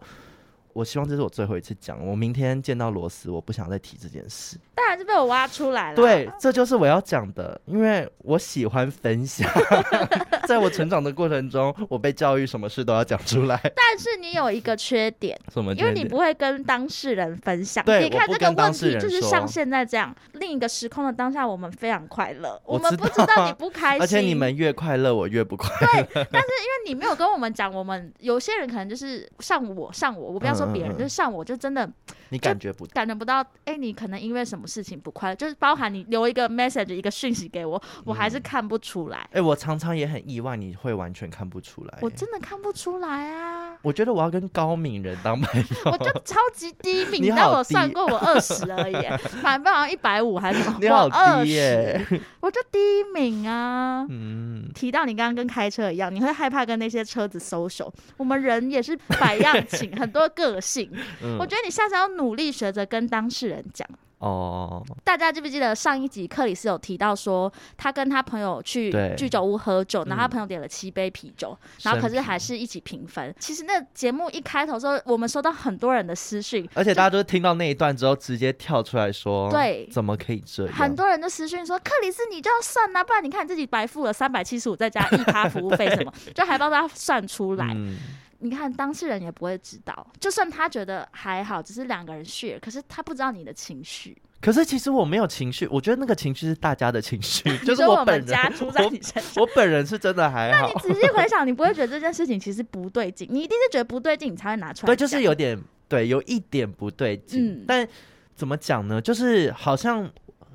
[0.77, 2.05] 我希望这是我最后一次讲。
[2.05, 4.59] 我明天见到罗斯，我不想再提这件事。
[4.75, 5.95] 当然是被我挖出来了。
[5.95, 9.49] 对，这就是我要讲的，因为我喜欢分享。
[10.47, 13.59] 在我成长的过程中，我被教育什么事都要讲出来。
[13.75, 15.73] 但是你有一个缺点， 什么？
[15.73, 17.83] 因为你不会跟当事人分享。
[17.83, 22.57] 对，你看这个问题就是像现在这样，另一个时空的当下，我们非常快乐。
[22.63, 26.03] 我们不知道你不开心，而且你们越快乐，我越不快乐。
[26.13, 30.67] 对，但是因为你没有跟我们讲，我们有些人可能就是像我，像我，我不要说。
[30.67, 31.89] 别人就是像我，就真的
[32.29, 39.17] 你感觉不感觉不到，哎、欸，你可能因为什么事情不快乐，就是包含你留一个 message 一个讯息给我，我还是看不出来。
[39.17, 41.97] 哎、嗯欸，我常常也很意外，你会完全看不出来。
[42.01, 43.77] 我真的看不出来啊！
[43.81, 50.77] 我觉得我要跟高敏人当朋友，我就超级低 敏，你但我算过我二十而已，满分好像一百五还是什么？
[50.81, 52.05] 你好低耶，
[52.39, 52.79] 我就低
[53.13, 54.05] 敏啊。
[54.09, 57.91] 嗯，提到你刚刚跟开车一样，你会害怕跟那些车子 social。
[58.17, 60.91] 我们人也是百样情， 很多个性。
[61.23, 63.87] 嗯、我觉得你下次要努力学着跟当事人讲。
[64.19, 73.31] 哦，大家记不记得上一集克里斯有提到说，他跟他朋友去居酒屋喝酒，然后他朋友点了七杯啤酒，嗯、然后可是还是一起平分。
[73.37, 80.73] 其实那节目一开头的时候，我们收到很多人的私讯，而且大家都听到那一段之后，直接跳出来说，对，怎么可以这样？
[80.73, 87.71] 很多人的私讯说，克里斯你就要算呐、啊，不然你看你自己白付了三百七十五，再加一趴服务费什么， 就还帮他算出来。
[87.75, 87.95] 嗯
[88.39, 94.15] 你看当事人也不会知道，就算他觉得还好，只是两个人 share，可是他不知道你的情绪。
[94.39, 98.37] 可是其实我没有情绪，我觉得那个情绪是大家的情绪， 就是我本人。
[98.61, 100.61] 我，我本人是真的还好。
[100.61, 103.27] 那你仔细回想，你不会觉得这件事情其实不对劲？
[103.31, 104.93] 你一定是觉得不对劲，你才会拿出来。
[104.93, 107.53] 对，就是有点对，有一点不对劲。
[107.53, 107.87] 嗯，但
[108.35, 109.01] 怎么讲呢？
[109.01, 110.07] 就是好像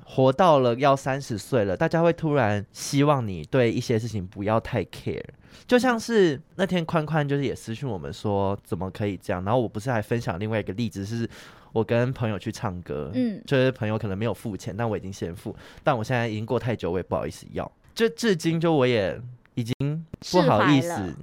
[0.05, 5.23] 活到了要三十岁了，大家会突然希望你对一些事情不要太 care。
[5.67, 11.29] 就像是那天宽宽就是也私讯我们说怎么可以这样，然后我不是还分享另外一个例子，是
[11.71, 19.19] 我跟朋友去唱歌，嗯，就是朋友可能没有付钱，但我已经先付，但我现在已经过太久，我也不好意思要，就至今就我也
[19.53, 19.73] 已经
[20.31, 21.15] 不好意思，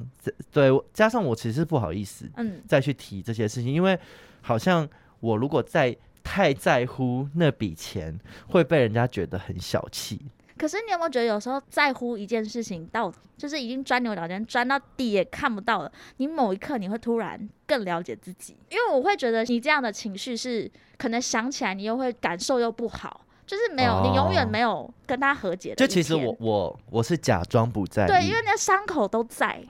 [0.53, 3.99] 对，加上我其实不好意思，嗯，再去提这些事情，因为
[4.40, 4.88] 好像
[5.19, 5.95] 我如果再
[6.31, 8.16] 太在乎那笔钱，
[8.47, 10.21] 会被人家觉得很小气。
[10.57, 15.90] 可是你有没有觉得，有时候在乎一件事情到，就是已经钻牛角尖，钻到底也看不到了。
[16.19, 25.74] 你某一刻你会突然更了解自己，因为我会觉得你这样的情绪是可能想起来你又会感受又不好，就是没有、哦、你永远没有跟他和解的。
[25.74, 29.60] 就其实我我我是假装不在意，对，因为那伤口都在。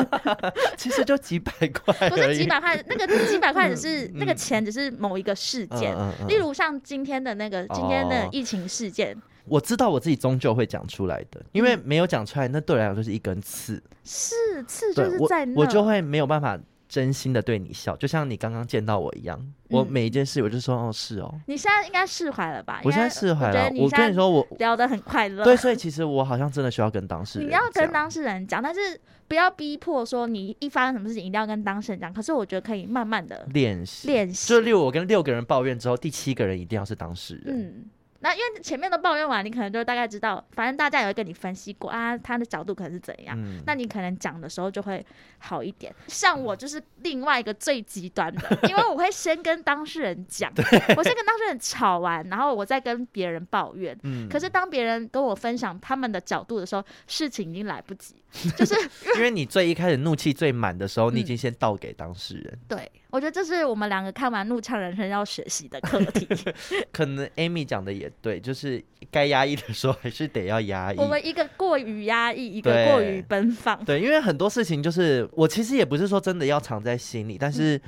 [0.76, 5.94] 其实就几百 块，不是几百块，那个几百块只是、嗯、那个钱，只是某一个事件。
[5.94, 9.16] 嗯嗯嗯、例如像今天的那个今天的疫情事件。
[9.16, 13.80] 哦我知道我自己终究会讲出来的，因为没有讲出来，那对我来讲就是一根刺。
[14.02, 14.34] 是
[14.66, 19.38] 刺，就是在那我，我就会没有办法真心的对你笑，就像你刚刚见到我一样。
[19.40, 21.40] 嗯、我每一件事，我就说哦，是哦。
[21.46, 22.80] 你现在应该释怀了吧？
[22.84, 23.70] 我现在释怀了。
[23.76, 25.44] 我跟你说，我聊得很快乐。
[25.44, 27.48] 对，所以其实我好像真的需要跟当事人。
[27.48, 28.80] 你要跟当事人讲，但是
[29.26, 32.12] 不要逼迫说你一发生什么事情一定要跟当事人讲。
[32.12, 34.48] 可是我觉得可以慢慢的练习练习。
[34.48, 37.60] 就例如我跟六个人抱怨之后，第七个人一定要是当事人。
[37.60, 37.84] 嗯。
[38.26, 43.40] 那因为前面都抱怨完，你可能就大概知道，反正大家也会跟你分析过啊，他的角度可能是怎样。
[43.40, 45.04] 嗯、那你可能讲的时候就会
[45.38, 45.94] 好一点。
[46.08, 50.52] 像我就是另外一个最极端的，因为我会先跟当事人讲，
[50.98, 53.96] 我先跟当事人吵完，然后我再跟别人抱怨。
[54.02, 58.16] 嗯、可是当别人跟我分享他们的角度的时候，事情已经来不及。
[58.56, 58.74] 就是
[59.16, 62.52] 因为你最一开始怒气最满的时候，你已经先倒给当事人。
[62.52, 66.28] 嗯、对，我觉得这是我们两个看完《怒呛人生》要学习的课题。
[66.92, 70.98] 可能 Amy 讲的也对，就是该压抑的时候还是得要压抑。
[70.98, 73.82] 我们一个过于压抑，一个过于奔放。
[73.86, 77.80] 对，因为很多事情就是我其实也不是说真的要藏在心里，但是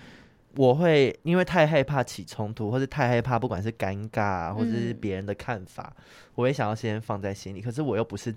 [0.57, 6.05] 我会因为太害怕起冲突，或是太害怕不管是尴尬或者是别人的看法，嗯、
[6.37, 7.61] 我也想要先放在心里。
[7.61, 8.35] 可是我又不是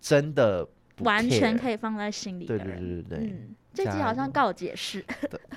[0.00, 0.66] 真的。
[1.00, 3.28] 完全可以放在心里的人，对对对对对。
[3.30, 5.04] 嗯，这集好像告解释。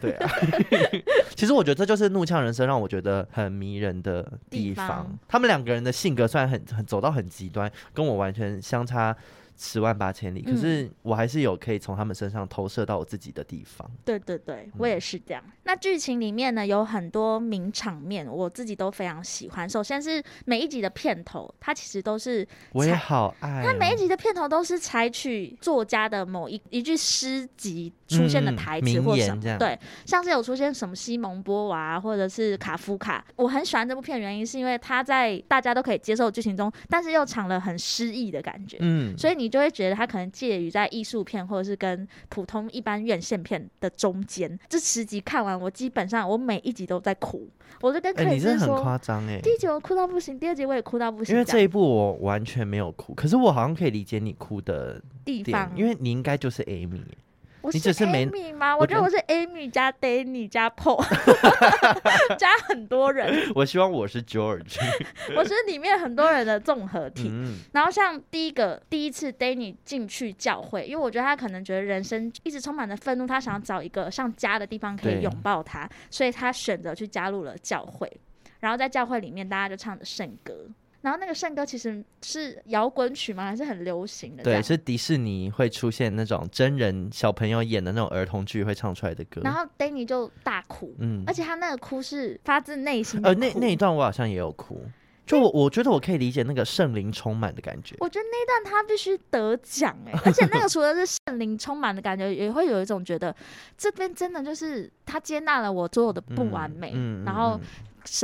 [0.01, 0.29] 对啊
[1.35, 4.87] 其实我觉得这就是怒呛人生让我觉得很迷人的地方。
[4.87, 9.15] 地方他们两个人的性格虽然很很走到很极端，跟我完全相差。
[9.59, 13.89] 十万八千里，可是我还是有可以从他们身上投射到我自己的地方。
[13.89, 15.41] 嗯、对对对，我也是这样。
[15.47, 19.67] 嗯、那剧情里面呢，有很多名场面，我自己都非常喜欢。
[19.67, 23.63] 首先是每一集的片头，它其实都是我也好爱、哦。
[23.65, 33.25] 它每一集的片头都是采取作家的某一一句诗集出现的台词或什么，嗯、对，像是有出现什么西蒙波娃或者是卡夫卡。
[33.35, 38.77] 我很喜欢这部片的原因是因为它在大家都可以接受剧情中，但是又藏了很诗意的感觉。
[38.81, 39.46] 嗯，所以你。
[39.47, 44.59] 你就会觉得他可能介于在艺术片或者是跟普通一般院线片的中间。
[44.67, 47.47] 这十集看完，我基本上我每一集都在哭。
[47.79, 49.39] 我就跟克里斯说，欸、很夸张哎！
[49.41, 51.33] 第一集我哭到不行，第二集我也哭到不行。
[51.33, 57.03] 因为这一部我完全没有哭，可是我好像可以理解你哭的地方，因为你应该就是 Amy。
[57.73, 58.75] 你只是 Amy 吗？
[58.75, 61.03] 我觉得我是 Amy 加 Danny 加 Paul，
[62.37, 63.51] 加很多人。
[63.55, 64.77] 我希望我是 George，
[65.35, 67.29] 我是里面很多人的综合体。
[67.31, 78.11] 嗯、然后像第一个第一次 Danny 进去教会，因为我觉得他可能觉得人生一直充满了愤怒，他想要找一个像家的地方可以拥抱他，所以他选择去加入了教会。
[78.59, 80.67] 然后在教会里面，大家就唱着圣歌。
[81.07, 83.45] 然后那个圣歌其实是摇滚曲吗？
[83.45, 84.43] 还是很流行的？
[84.43, 89.39] 对，是迪士尼会出现那种真人小朋友演的那种儿童剧会唱出来的歌。
[89.41, 93.29] 然后 Danny 就大哭，嗯，而且他那个哭是发自内心的。
[93.29, 94.81] 呃，那那一段我好像也有哭。
[95.25, 97.95] 就我我觉得我可以理解那个圣灵充满的感觉。
[97.99, 103.33] 我觉得那段他必须得奖哎，而且那个除了是圣灵充满的感觉，也会有一种觉得
[103.77, 107.59] 这边真的就是他接纳了我所有的不完美，嗯嗯、然后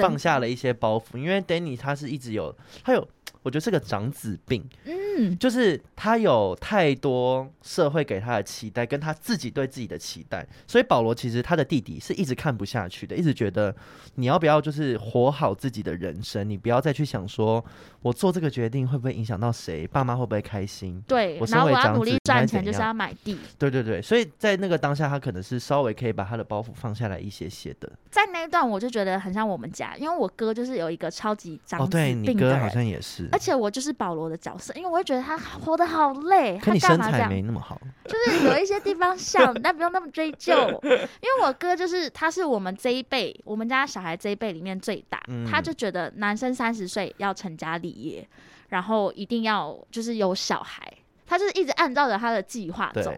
[0.02, 1.18] 放下了一些包袱。
[1.18, 3.08] 因为 Danny 他是一直有他有，
[3.42, 4.64] 我觉得是个长子病。
[4.86, 13.76] 嗯，就是他有太多社会给他的期待，跟他自己对自己的期待，所以保罗其实他的弟弟是一直看不下去的，一直觉得
[14.16, 17.64] 你要不要就是活好自己的人生，你不要再去想说
[18.02, 21.00] 我做这个决定会不会影响到谁，爸妈会不会开心？
[21.08, 23.38] 对，我然后我要努力赚钱就是要买地。
[23.60, 27.92] 对对对，所以在那个当下，他可能是稍微可以把他的包袱放下来一些些的。
[28.10, 40.54] 在那一段，我就觉得很像我们家，因为我哥就是有一个超级长子病的人，哦，对，你哥好像也是，而且我就是保罗的角色，因为我会觉得他活得好累，他你身材没那么好，就是有一些地方像， 但不用那么追究。
[40.84, 48.28] 因为我哥就是他是我们这一辈，我们家小孩这一辈里面最大，嗯、他就觉得男生三十岁要成家立业，
[48.70, 50.82] 然后一定要就是有小孩，
[51.26, 53.14] 他就是一直按照着他的计划走。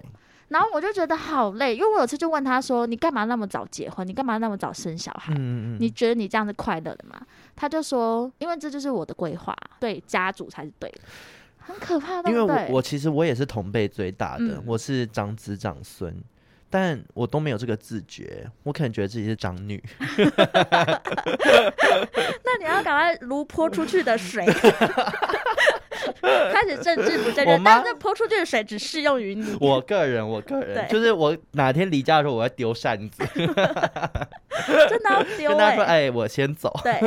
[0.47, 4.07] 对然后我就觉得好累，因为我有次就问他说：“你干嘛那么早结婚？
[4.07, 5.33] 你干嘛那么早生小孩？
[5.37, 7.19] 嗯、你觉得你这样是快乐的吗？”
[7.55, 10.99] 他就说：“因为这就是我的规划，对家族才是对的。”
[11.57, 16.15] 很可怕，因为我我其实我也是同辈最大的，嗯、我是长子长孙，
[16.69, 19.83] 但我都没有这个自觉，我可能觉得自己是长女。
[22.43, 24.45] 那你要赶快如泼出去的水。
[26.53, 29.55] 开始政治不正确，但是泼出去的水只适用于你。
[29.61, 33.47] 我个人，我个人，就是我哪天离家的时候，我要丢扇子， 真
[35.03, 35.55] 的要丢、欸。
[35.55, 36.99] 跟他说：“哎，我先走。”对，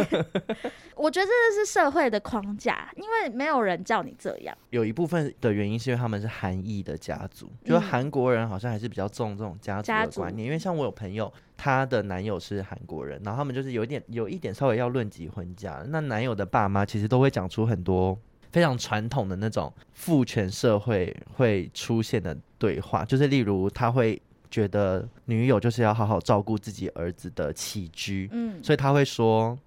[0.95, 4.57] 我觉得这是社会的框架，因为没有人叫你这样。
[4.71, 10.47] 有一部分的原因是因为他们是韩裔的家族，就是韩国人好像还是比较重这种家族的观念。
[10.47, 18.19] 因为像我有朋友，她的男友是韩国人，然后他们就是有一点有一点稍微要论及婚嫁，那男友的爸妈其实都会讲出很多。
[18.51, 24.21] 非常传统的那种父权社会会出现的对话，就是例如他会
[24.51, 29.59] 觉得女友就是要好好照顾自己儿子的起居，嗯，所以他会说：“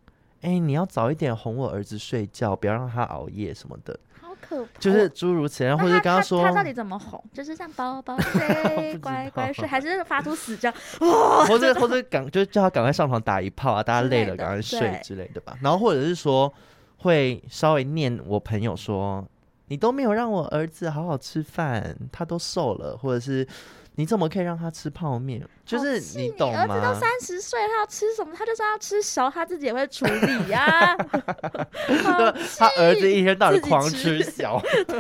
[0.42, 7.24] 哎、欸，你要早一点哄我儿子睡觉，不要让他熬夜什么的。”好可怕，就是诸如此类，或者刚刚说他，他到底怎么哄？
[7.32, 10.72] 就是像宝宝 睡，乖乖睡，还是发出死叫？
[11.00, 15.56] 哦、或者或者赶就叫他赶快上床打一炮啊，大家累了赶快睡之类的吧。
[15.62, 16.52] 然后或者是说。
[17.02, 19.28] 会稍微念我朋友说，
[19.70, 23.48] 你都没有让我儿子好好吃饭，他都瘦了，或者是
[23.96, 25.44] 你怎么可以让他吃泡面？
[25.78, 26.66] 就是你懂吗？
[26.66, 28.34] 你儿子都三十岁，他要吃什么？
[28.36, 30.66] 他就说要吃熟，他自己也会处理呀、
[30.96, 32.34] 啊。
[32.58, 35.00] 他儿子一天到晚狂吃小，对，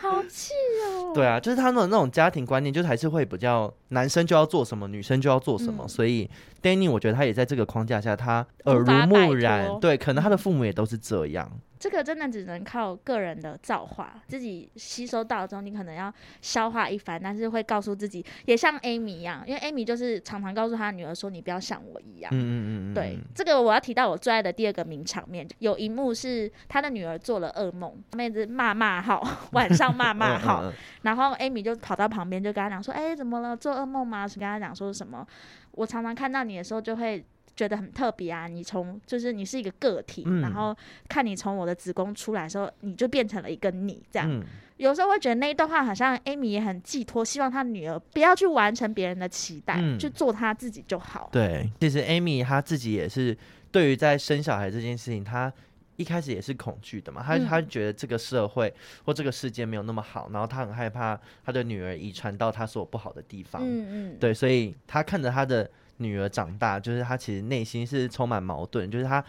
[0.00, 0.52] 好气
[0.86, 1.12] 哦。
[1.14, 6.30] 对啊，就是他那种那种家庭观念，就是还是会比较男生就要做什么，女生就要做什么，嗯、所以。
[6.62, 11.46] Danny，我觉得他也在这个框架下，他耳濡目染，对，可能他的父母也都是这样。
[11.78, 16.10] 这个真的只能靠个人的造化，自己吸收到之后，你可能要
[16.40, 29.22] 消化一番，但是会告诉自己，也像 Amy 一样，因为 Amy 就是常常告诉他女儿说：“你不要像我一样。”嗯嗯嗯对，这个我要提到我最爱的第二个名场面，有一幕是他的女儿做了噩梦，妹子骂骂号，
[29.52, 30.72] 晚上骂骂号，
[31.02, 33.56] 然后 Amy 就跑到旁边就跟他讲说：“哎，怎么了？
[33.56, 35.26] 做噩梦吗？”是跟他讲说什么？
[35.72, 37.24] 我常常看到你的时候，就会
[37.56, 38.46] 觉得很特别啊！
[38.46, 40.76] 你从就是你是一个个体，嗯、然后
[41.08, 44.28] 看你从我的子宫出来的时候，你就变成了一个你这样。
[44.30, 44.42] 嗯、
[44.84, 51.28] 有时候会觉得那一段话好像 Amy 也很寄托，希望她女儿不要去完成别人的期待，嗯、去做她自己就好。
[51.32, 53.36] 对，其实 Amy 她自己也是
[53.72, 55.52] 对于在生小孩这件事情，她
[55.96, 57.24] 一开始也是恐惧的嘛。
[57.26, 58.72] 她她觉得这个社会
[59.04, 63.62] 或这个世界没有那么好，然后她很害怕她的女儿遗传到她所有不好的地方。
[63.64, 65.70] 嗯嗯，对，所以她看着她的。
[65.98, 69.24] 女儿长大，就是他其实内心是充满矛盾，就是他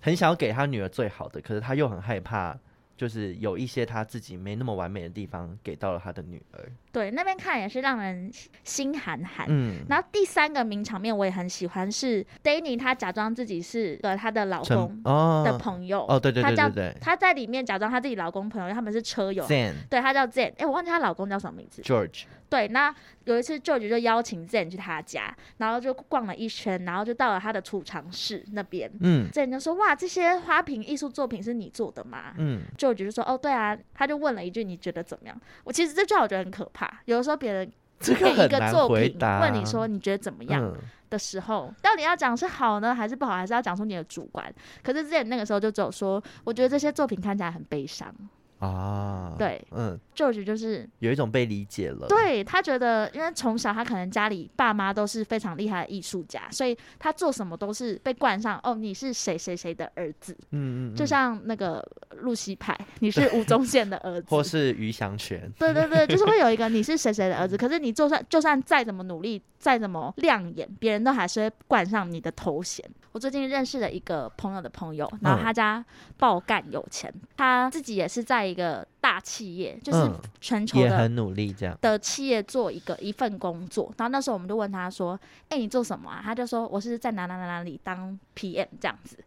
[0.00, 2.58] 很想要给他女儿最好的，可是他又很害怕，
[2.98, 6.70] 就是有一些他自己没那么完美的地方给到了他的女儿。
[6.98, 8.28] 对，那边看也是让人
[8.64, 9.46] 心寒寒。
[9.48, 15.00] 嗯，然后第三个名场面我也很喜欢，是 Danny 他假装自己是呃她的老公
[15.44, 16.04] 的朋友。
[16.08, 16.96] 哦，对对对对对。
[17.00, 19.44] 他在里面假装他自己老公朋友，他们是车友。
[19.44, 19.74] Zen。
[19.88, 20.52] 对，他叫 Zen。
[20.58, 21.80] 哎，我忘记她老公叫什么名字。
[21.82, 22.24] George。
[22.50, 22.92] 对，那
[23.24, 28.90] 有一次 George 就邀请 Zen 去他家，然后就逛了一圈，然后就到了他的储藏室那边。
[29.00, 29.28] 嗯。
[29.30, 32.62] Zen 就说：“哇，这些花瓶艺术作品是你做的吗？”嗯。
[32.76, 36.87] George 就说：“哦，对啊。”他就问了一句：“你觉得怎么样？”我其实这句话我觉得很可怕。
[37.06, 39.16] 有的时候别人这个给一个作品。
[39.40, 40.76] 问你说你觉得怎么样嗯
[41.10, 44.52] 的时候，到底要讲是好呢，还是不好，还是要讲出你的主观？
[44.82, 48.14] 可是之前那个时候就只有说，我觉得这些作品看起来很悲伤。
[48.58, 52.08] 啊，对嗯，George 就是有一种被理解了。
[52.08, 61.86] 对他觉得，因为从小他可能家里爸妈都是非常厉害的艺术家，所以他做什么都是被冠上哦，你是谁谁谁的儿子，嗯，嗯嗯，就像那个
[62.22, 65.50] 露西派，你是吴宗宪的儿子， 或是余祥全。
[65.58, 72.84] 对对对，就是会有一个你是谁谁的儿子， 可是你就算就算再怎么努力，再怎么亮眼，别人都还是会冠上你的头衔。
[73.12, 75.84] 我最近认识了一个朋友的朋友，然后他家
[76.18, 83.92] 爆干有钱，嗯、他自己也是在一个大企业，就是全球的、嗯、也很努力这样的企业做一个一份工作。
[83.96, 85.18] 然后那时候我们就问他说
[85.50, 89.18] ：“哎、欸，你做什么啊？”他就说：“我是在哪哪哪哪里当 PM 这样子。”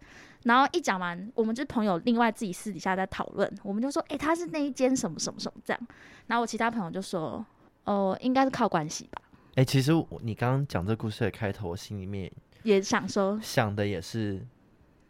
[0.44, 5.88] 然后一讲完，我们就是朋友，另外自己私底下在讨论，我们就说：“哎、欸，他是那一间什么什么什么这样。”
[6.28, 7.46] 然后我其他朋友就说
[7.86, 9.22] ：“哦，应该是靠关系吧。”
[9.56, 9.92] 哎，其实
[10.22, 12.32] 你刚刚讲这故事的开头，我心里面。
[12.64, 14.40] 也想说，想的也是，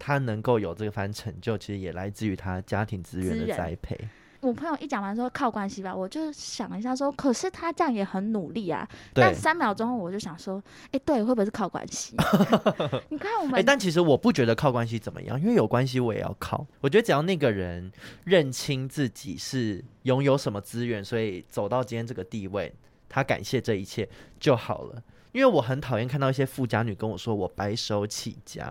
[0.04, 3.96] 他能够有这个番成就，其实也来自于他家庭资源的栽培。
[4.40, 8.90] 我朋友一讲完说靠关系吧，我就想了一下说，可是他这样也很努力啊。
[9.14, 12.16] 但三秒钟后我就想说，哎，对，会不会是靠关系？
[13.10, 16.66] 你看我们，哎，但其实我不觉得靠关系怎么样，因为有关系我也要靠。
[16.80, 17.92] 我觉得只要那个人
[18.24, 22.74] 认清自己是拥有什么资源，所以走到今天这个地位，
[23.08, 25.04] 他感谢这一切就好了。
[25.32, 28.66] 因为我很讨厌看到一些富家女跟我说我白手起家，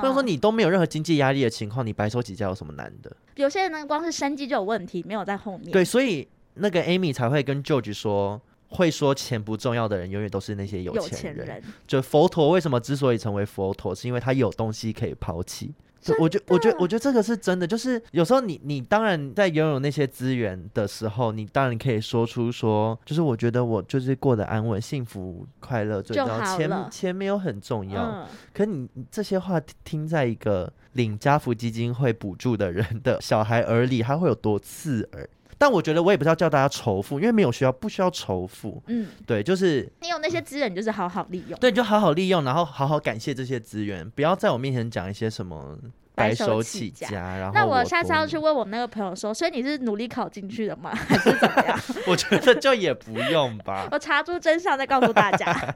[0.00, 3.14] 或者、嗯、说你都没有任何经济压力的情况，你白手起家有什么难的？
[3.34, 5.70] 有些人呢，光是生计就有问题，没有在后面。
[5.72, 11.46] 对，所以那个 Amy 才会跟 George 说，会说钱不重要的人，永远都是那些有钱人。
[11.46, 15.74] 钱人就佛陀为什么之所以成为佛陀，是因为他有东西可以抛弃。
[16.18, 28.02] 我觉我觉得我觉得这个是真的，就是有时候你你当然在拥有那些资源的时候，你当然可以说出说，就是我觉得我就是过得安稳、幸福、快乐最重要，钱钱没有很重要。
[28.02, 35.28] 嗯、可你这些话听在一个领家福基金会补助的人的小孩耳里，他会有多刺耳？
[35.58, 38.82] 但我觉得我也不是要叫大家仇富，因为没有需要，不需要仇富。
[38.88, 41.58] 嗯，对，就是你有那些资源，就是好好利用。
[41.58, 45.78] 对，就好好利用，然后好好感谢这些资源，不要在我面前讲一些什么
[46.14, 47.06] 白手起家。
[47.06, 50.90] 起家然后，那我下次要去问我那个朋友说，所以你是努力考进去的吗？
[50.94, 51.78] 还是怎么样？
[52.06, 53.88] 我觉得就也不用吧。
[53.92, 55.74] 我查出真相再告诉大家。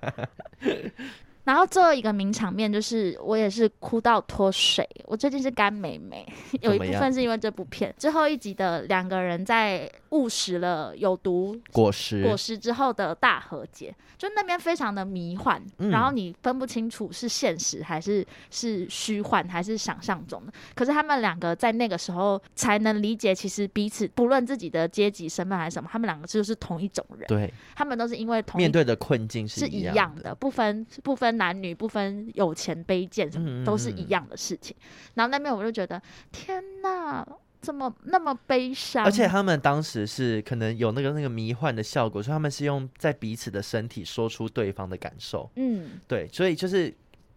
[1.51, 6.25] 然后最后一个名场面就是我也是哭到脱水，我最近是干妹妹，
[6.61, 20.53] 有一部分是因为这部片最后一集的两个人在误食了有毒果实果实之后的大和解，就那边非常的迷幻，嗯、然后你分不清楚是现实还是是虚幻还是想象中的。
[20.77, 27.27] 可是他们两个在那个时候才能理解，其实彼此不论自己的阶级身份还是什么，他们两个就是同一种人。
[27.27, 31.40] 对，他们都是因为同面对的困境是一样的，不分不分。
[31.41, 34.77] 男女不分有钱卑贱，什么都是一样的事情。
[34.79, 37.27] 嗯嗯嗯，然后那边我就觉得，天哪，
[37.63, 39.03] 怎么那么悲伤？
[39.05, 45.51] 而且他们当时是可能有那个那个迷幻的效果，所以他们是用在彼此的身体说出对方的感受。
[45.57, 46.95] 嗯，对，所以就是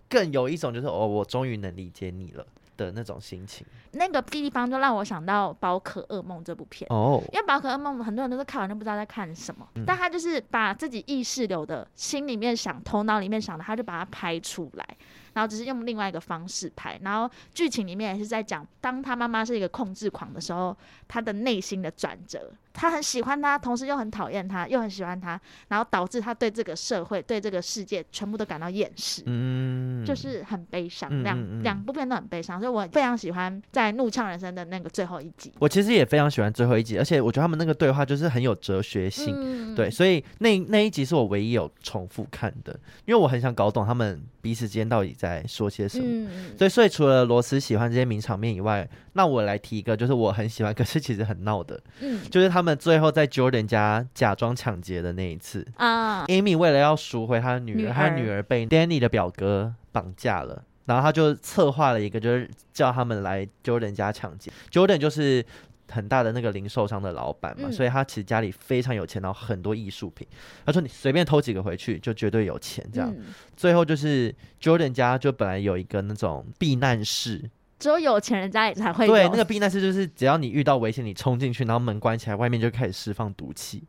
[0.09, 2.45] 更有一种就是哦，我终于能理解你了。
[2.77, 14.97] 的那种心情，那个地方就让我想到《宝可噩梦》这部片哦，因为《宝可噩梦》很多人都是看完就不知道在看什么，嗯、但他就是把自己意识流的心里面想、头脑里面想的，他就把它拍出来。
[15.33, 20.75] 然后只是用另外一个方式拍，然后剧情里面也是在讲，当他妈妈是一个控制狂的时候，
[21.07, 22.51] 他的内心的转折。
[22.75, 31.21] 他很喜欢他，同时又很讨厌他，又很喜欢他，然后导致他对这个社会、对这个世界全部都感到厌世，嗯，就是很悲伤。
[31.21, 35.53] 两、两部片都很悲伤，所以我非常喜欢在《怒呛人生》的那个最后一集。
[35.59, 42.73] 我其实也非常喜欢最后一集，而且我觉得他们那个对话就是很有哲学性，嗯、对，所以那那一集是我唯一有重复看的，
[43.05, 46.05] 因为我很想搞懂他们彼此之间到底在说些什么。
[46.05, 56.25] 嗯、所以，所以除了罗斯喜欢这些名场面以外，那我来提一个，就是我很喜欢，可是其实很闹的，嗯，就是他们最后在 Jordan 家假装抢劫的那一次啊。
[56.27, 64.51] Amy 为了要赎回他的女儿，女儿他的女儿被 Danny 的表哥绑架了，然后他就策划了一个，就是叫他们来 Jordan 家抢劫。
[64.71, 65.45] Jordan 就是
[65.93, 70.27] 很大的那个零售商的老板嘛，嗯、所以他其实家里非常有钱，然后很多艺术品。
[70.65, 72.83] 他说你随便偷几个回去，就绝对有钱。
[72.91, 73.25] 这样，嗯、
[73.55, 77.49] 最后就是 Jordan 家就本来有一个那种避难室。
[77.79, 79.05] 只有有钱人家里才会。
[79.05, 83.83] 对，那个避难室就是只要你遇到危险，你冲进去，然后门关起来，外面就开始释放毒气。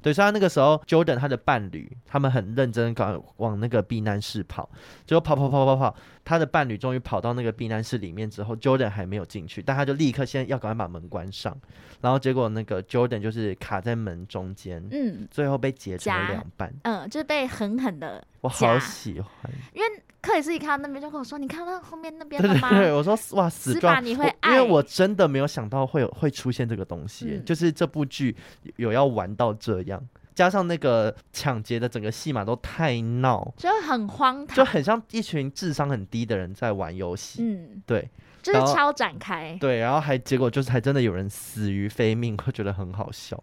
[0.00, 4.68] 对，所以他那个时候 Jordan 他的伴侣，他们很认真搞往那个避难室跑，
[5.06, 11.56] 结果跑跑跑跑跑，他的伴侣终于跑到那个避难室里面之后，Jordan 还没有进去，但他就立刻先要赶快把门关上，
[12.00, 19.86] 然后结果那个 Jordan 就是卡在门中间，嗯，最后被截成了两半，嗯，就是被狠狠的，我好喜欢，因为。
[20.24, 28.34] 克里斯一看到那边就跟我说：“你看到后面那边对对对，我说哇，死状你会爱，因为我真的没有想到会有会出现这个东西，嗯、就是这部剧
[28.76, 30.02] 有要玩到这样，
[30.34, 37.42] 加上那个抢劫的整个戏码都太闹，就很荒唐，就很像一群智商很低的人在玩游戏。
[37.42, 38.10] 嗯，对，
[38.42, 43.42] 就是超展开，对，然后还结果就是还真的有人死于非命，会觉得很好笑。”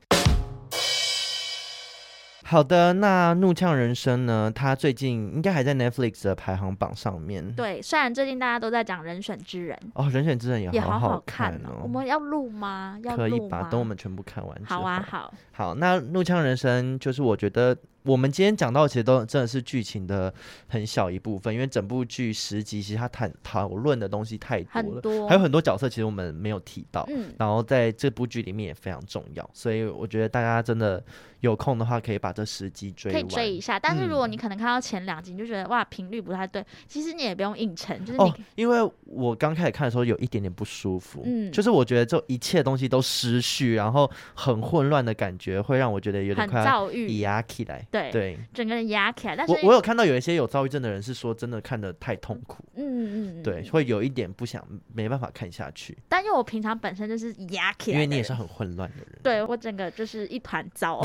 [2.51, 4.51] 好的，那《怒呛人生》呢？
[4.53, 7.49] 它最近应该还在 Netflix 的排行榜上面。
[7.53, 11.79] 对，虽然最近大家都在讲《人选之人》哦，《人选之人》也好好看哦。
[11.81, 12.99] 我们要录吗？
[13.03, 13.29] 要录吗？
[13.29, 13.69] 可以吧？
[13.71, 14.61] 等我们全部看完。
[14.65, 15.33] 好啊，好。
[15.53, 17.73] 好，那《怒呛人生》就是我觉得。
[18.03, 20.33] 我们今天讲到，其实都真的是剧情的
[20.67, 25.27] 很小一部分，因为整部剧十集，其实它谈讨论的东西太多了，多。
[25.27, 31.03] 还有很多角色其实我们没有提到，嗯，然后在这部剧里面也非常重要，所以我觉得大家真的
[31.41, 33.79] 有空的话，可以把这十集追，可以追一下。
[33.79, 48.39] 但是如果你可能看到前两集，你就觉得、嗯、哇频率不太对，其实你也不用硬撑，就是你、哦、因为我刚开始看的时候有一点点不舒服，嗯，就是我觉得这一切东西都失序，然后很混乱的感觉，会让我觉得有点快要压起来，对对。
[48.87, 55.97] 压起来，但是我我有看到有一些有躁郁症的人是说，真的看得太痛苦，嗯嗯对，会有一点不想，没办法看下去。
[56.07, 61.01] 但因为我平常本身就是压起来，因为你也是很混乱的人，对我整个就是一团糟，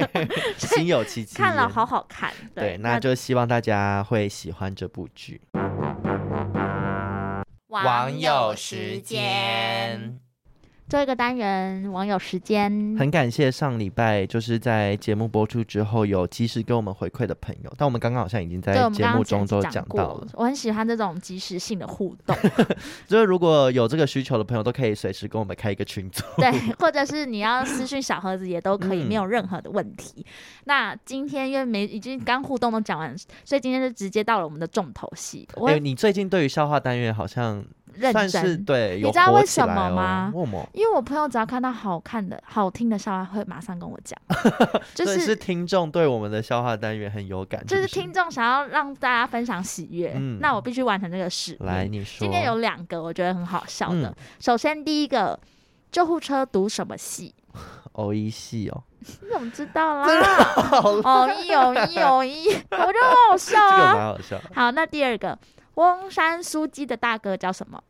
[0.58, 1.36] 心有戚戚。
[1.36, 5.40] 看了好好看，对，那就希望大家会喜欢这部剧。
[7.68, 10.20] 网友时间。
[10.88, 12.70] 做一个单元，网友时间。
[12.98, 20.26] 很感谢上礼拜就是在节目播出之后有及时给我们回馈的朋友，但我们刚刚好像已经在节目中都讲到了。
[20.34, 22.36] 我很喜欢这种即时性的互动，
[23.08, 30.12] 就是如果有这个需求的朋友，都可以随时跟我们开一个群组， 对，或者是你要私讯小盒子也都可以，没有任何的问题。
[30.18, 30.24] 嗯、
[30.64, 35.48] 那今天因为没已经刚互动都讲完，所以今天就直接到了我们的重头戏。
[35.66, 37.64] 哎、欸，你最近对于笑话单元好像？
[37.96, 40.32] 认真对，你知道为什么吗？
[40.72, 44.18] 因为我朋友只要看到好看的、好听的笑话，会马上跟我讲。
[44.94, 51.56] 就是是听众对我们的笑话单元很有感，就是听众想要让大家分享喜悦，嗯、那我必须完成这个事。
[51.60, 52.18] 来，你说。
[52.20, 54.08] 今天有两个我觉得很好笑的。
[54.08, 55.38] 嗯、首先，第一个，
[55.92, 57.34] 救护车读什么系？
[57.92, 58.82] 偶一系哦。
[59.20, 60.06] 你怎么知道啦？
[60.72, 63.70] 偶一偶一偶一，我觉得很好笑啊。
[63.70, 64.40] 这个蛮好笑。
[64.54, 65.38] 好，那第二个。
[65.74, 67.82] 翁山苏姬的大哥叫什么？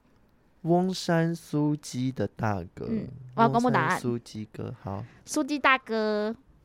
[0.62, 4.00] 翁山苏姬的大哥，嗯，我要公布答案。
[4.00, 6.34] 苏姬哥，好，苏姬大哥。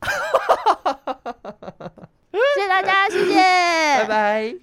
[2.32, 4.54] 谢谢大家，谢谢，拜拜。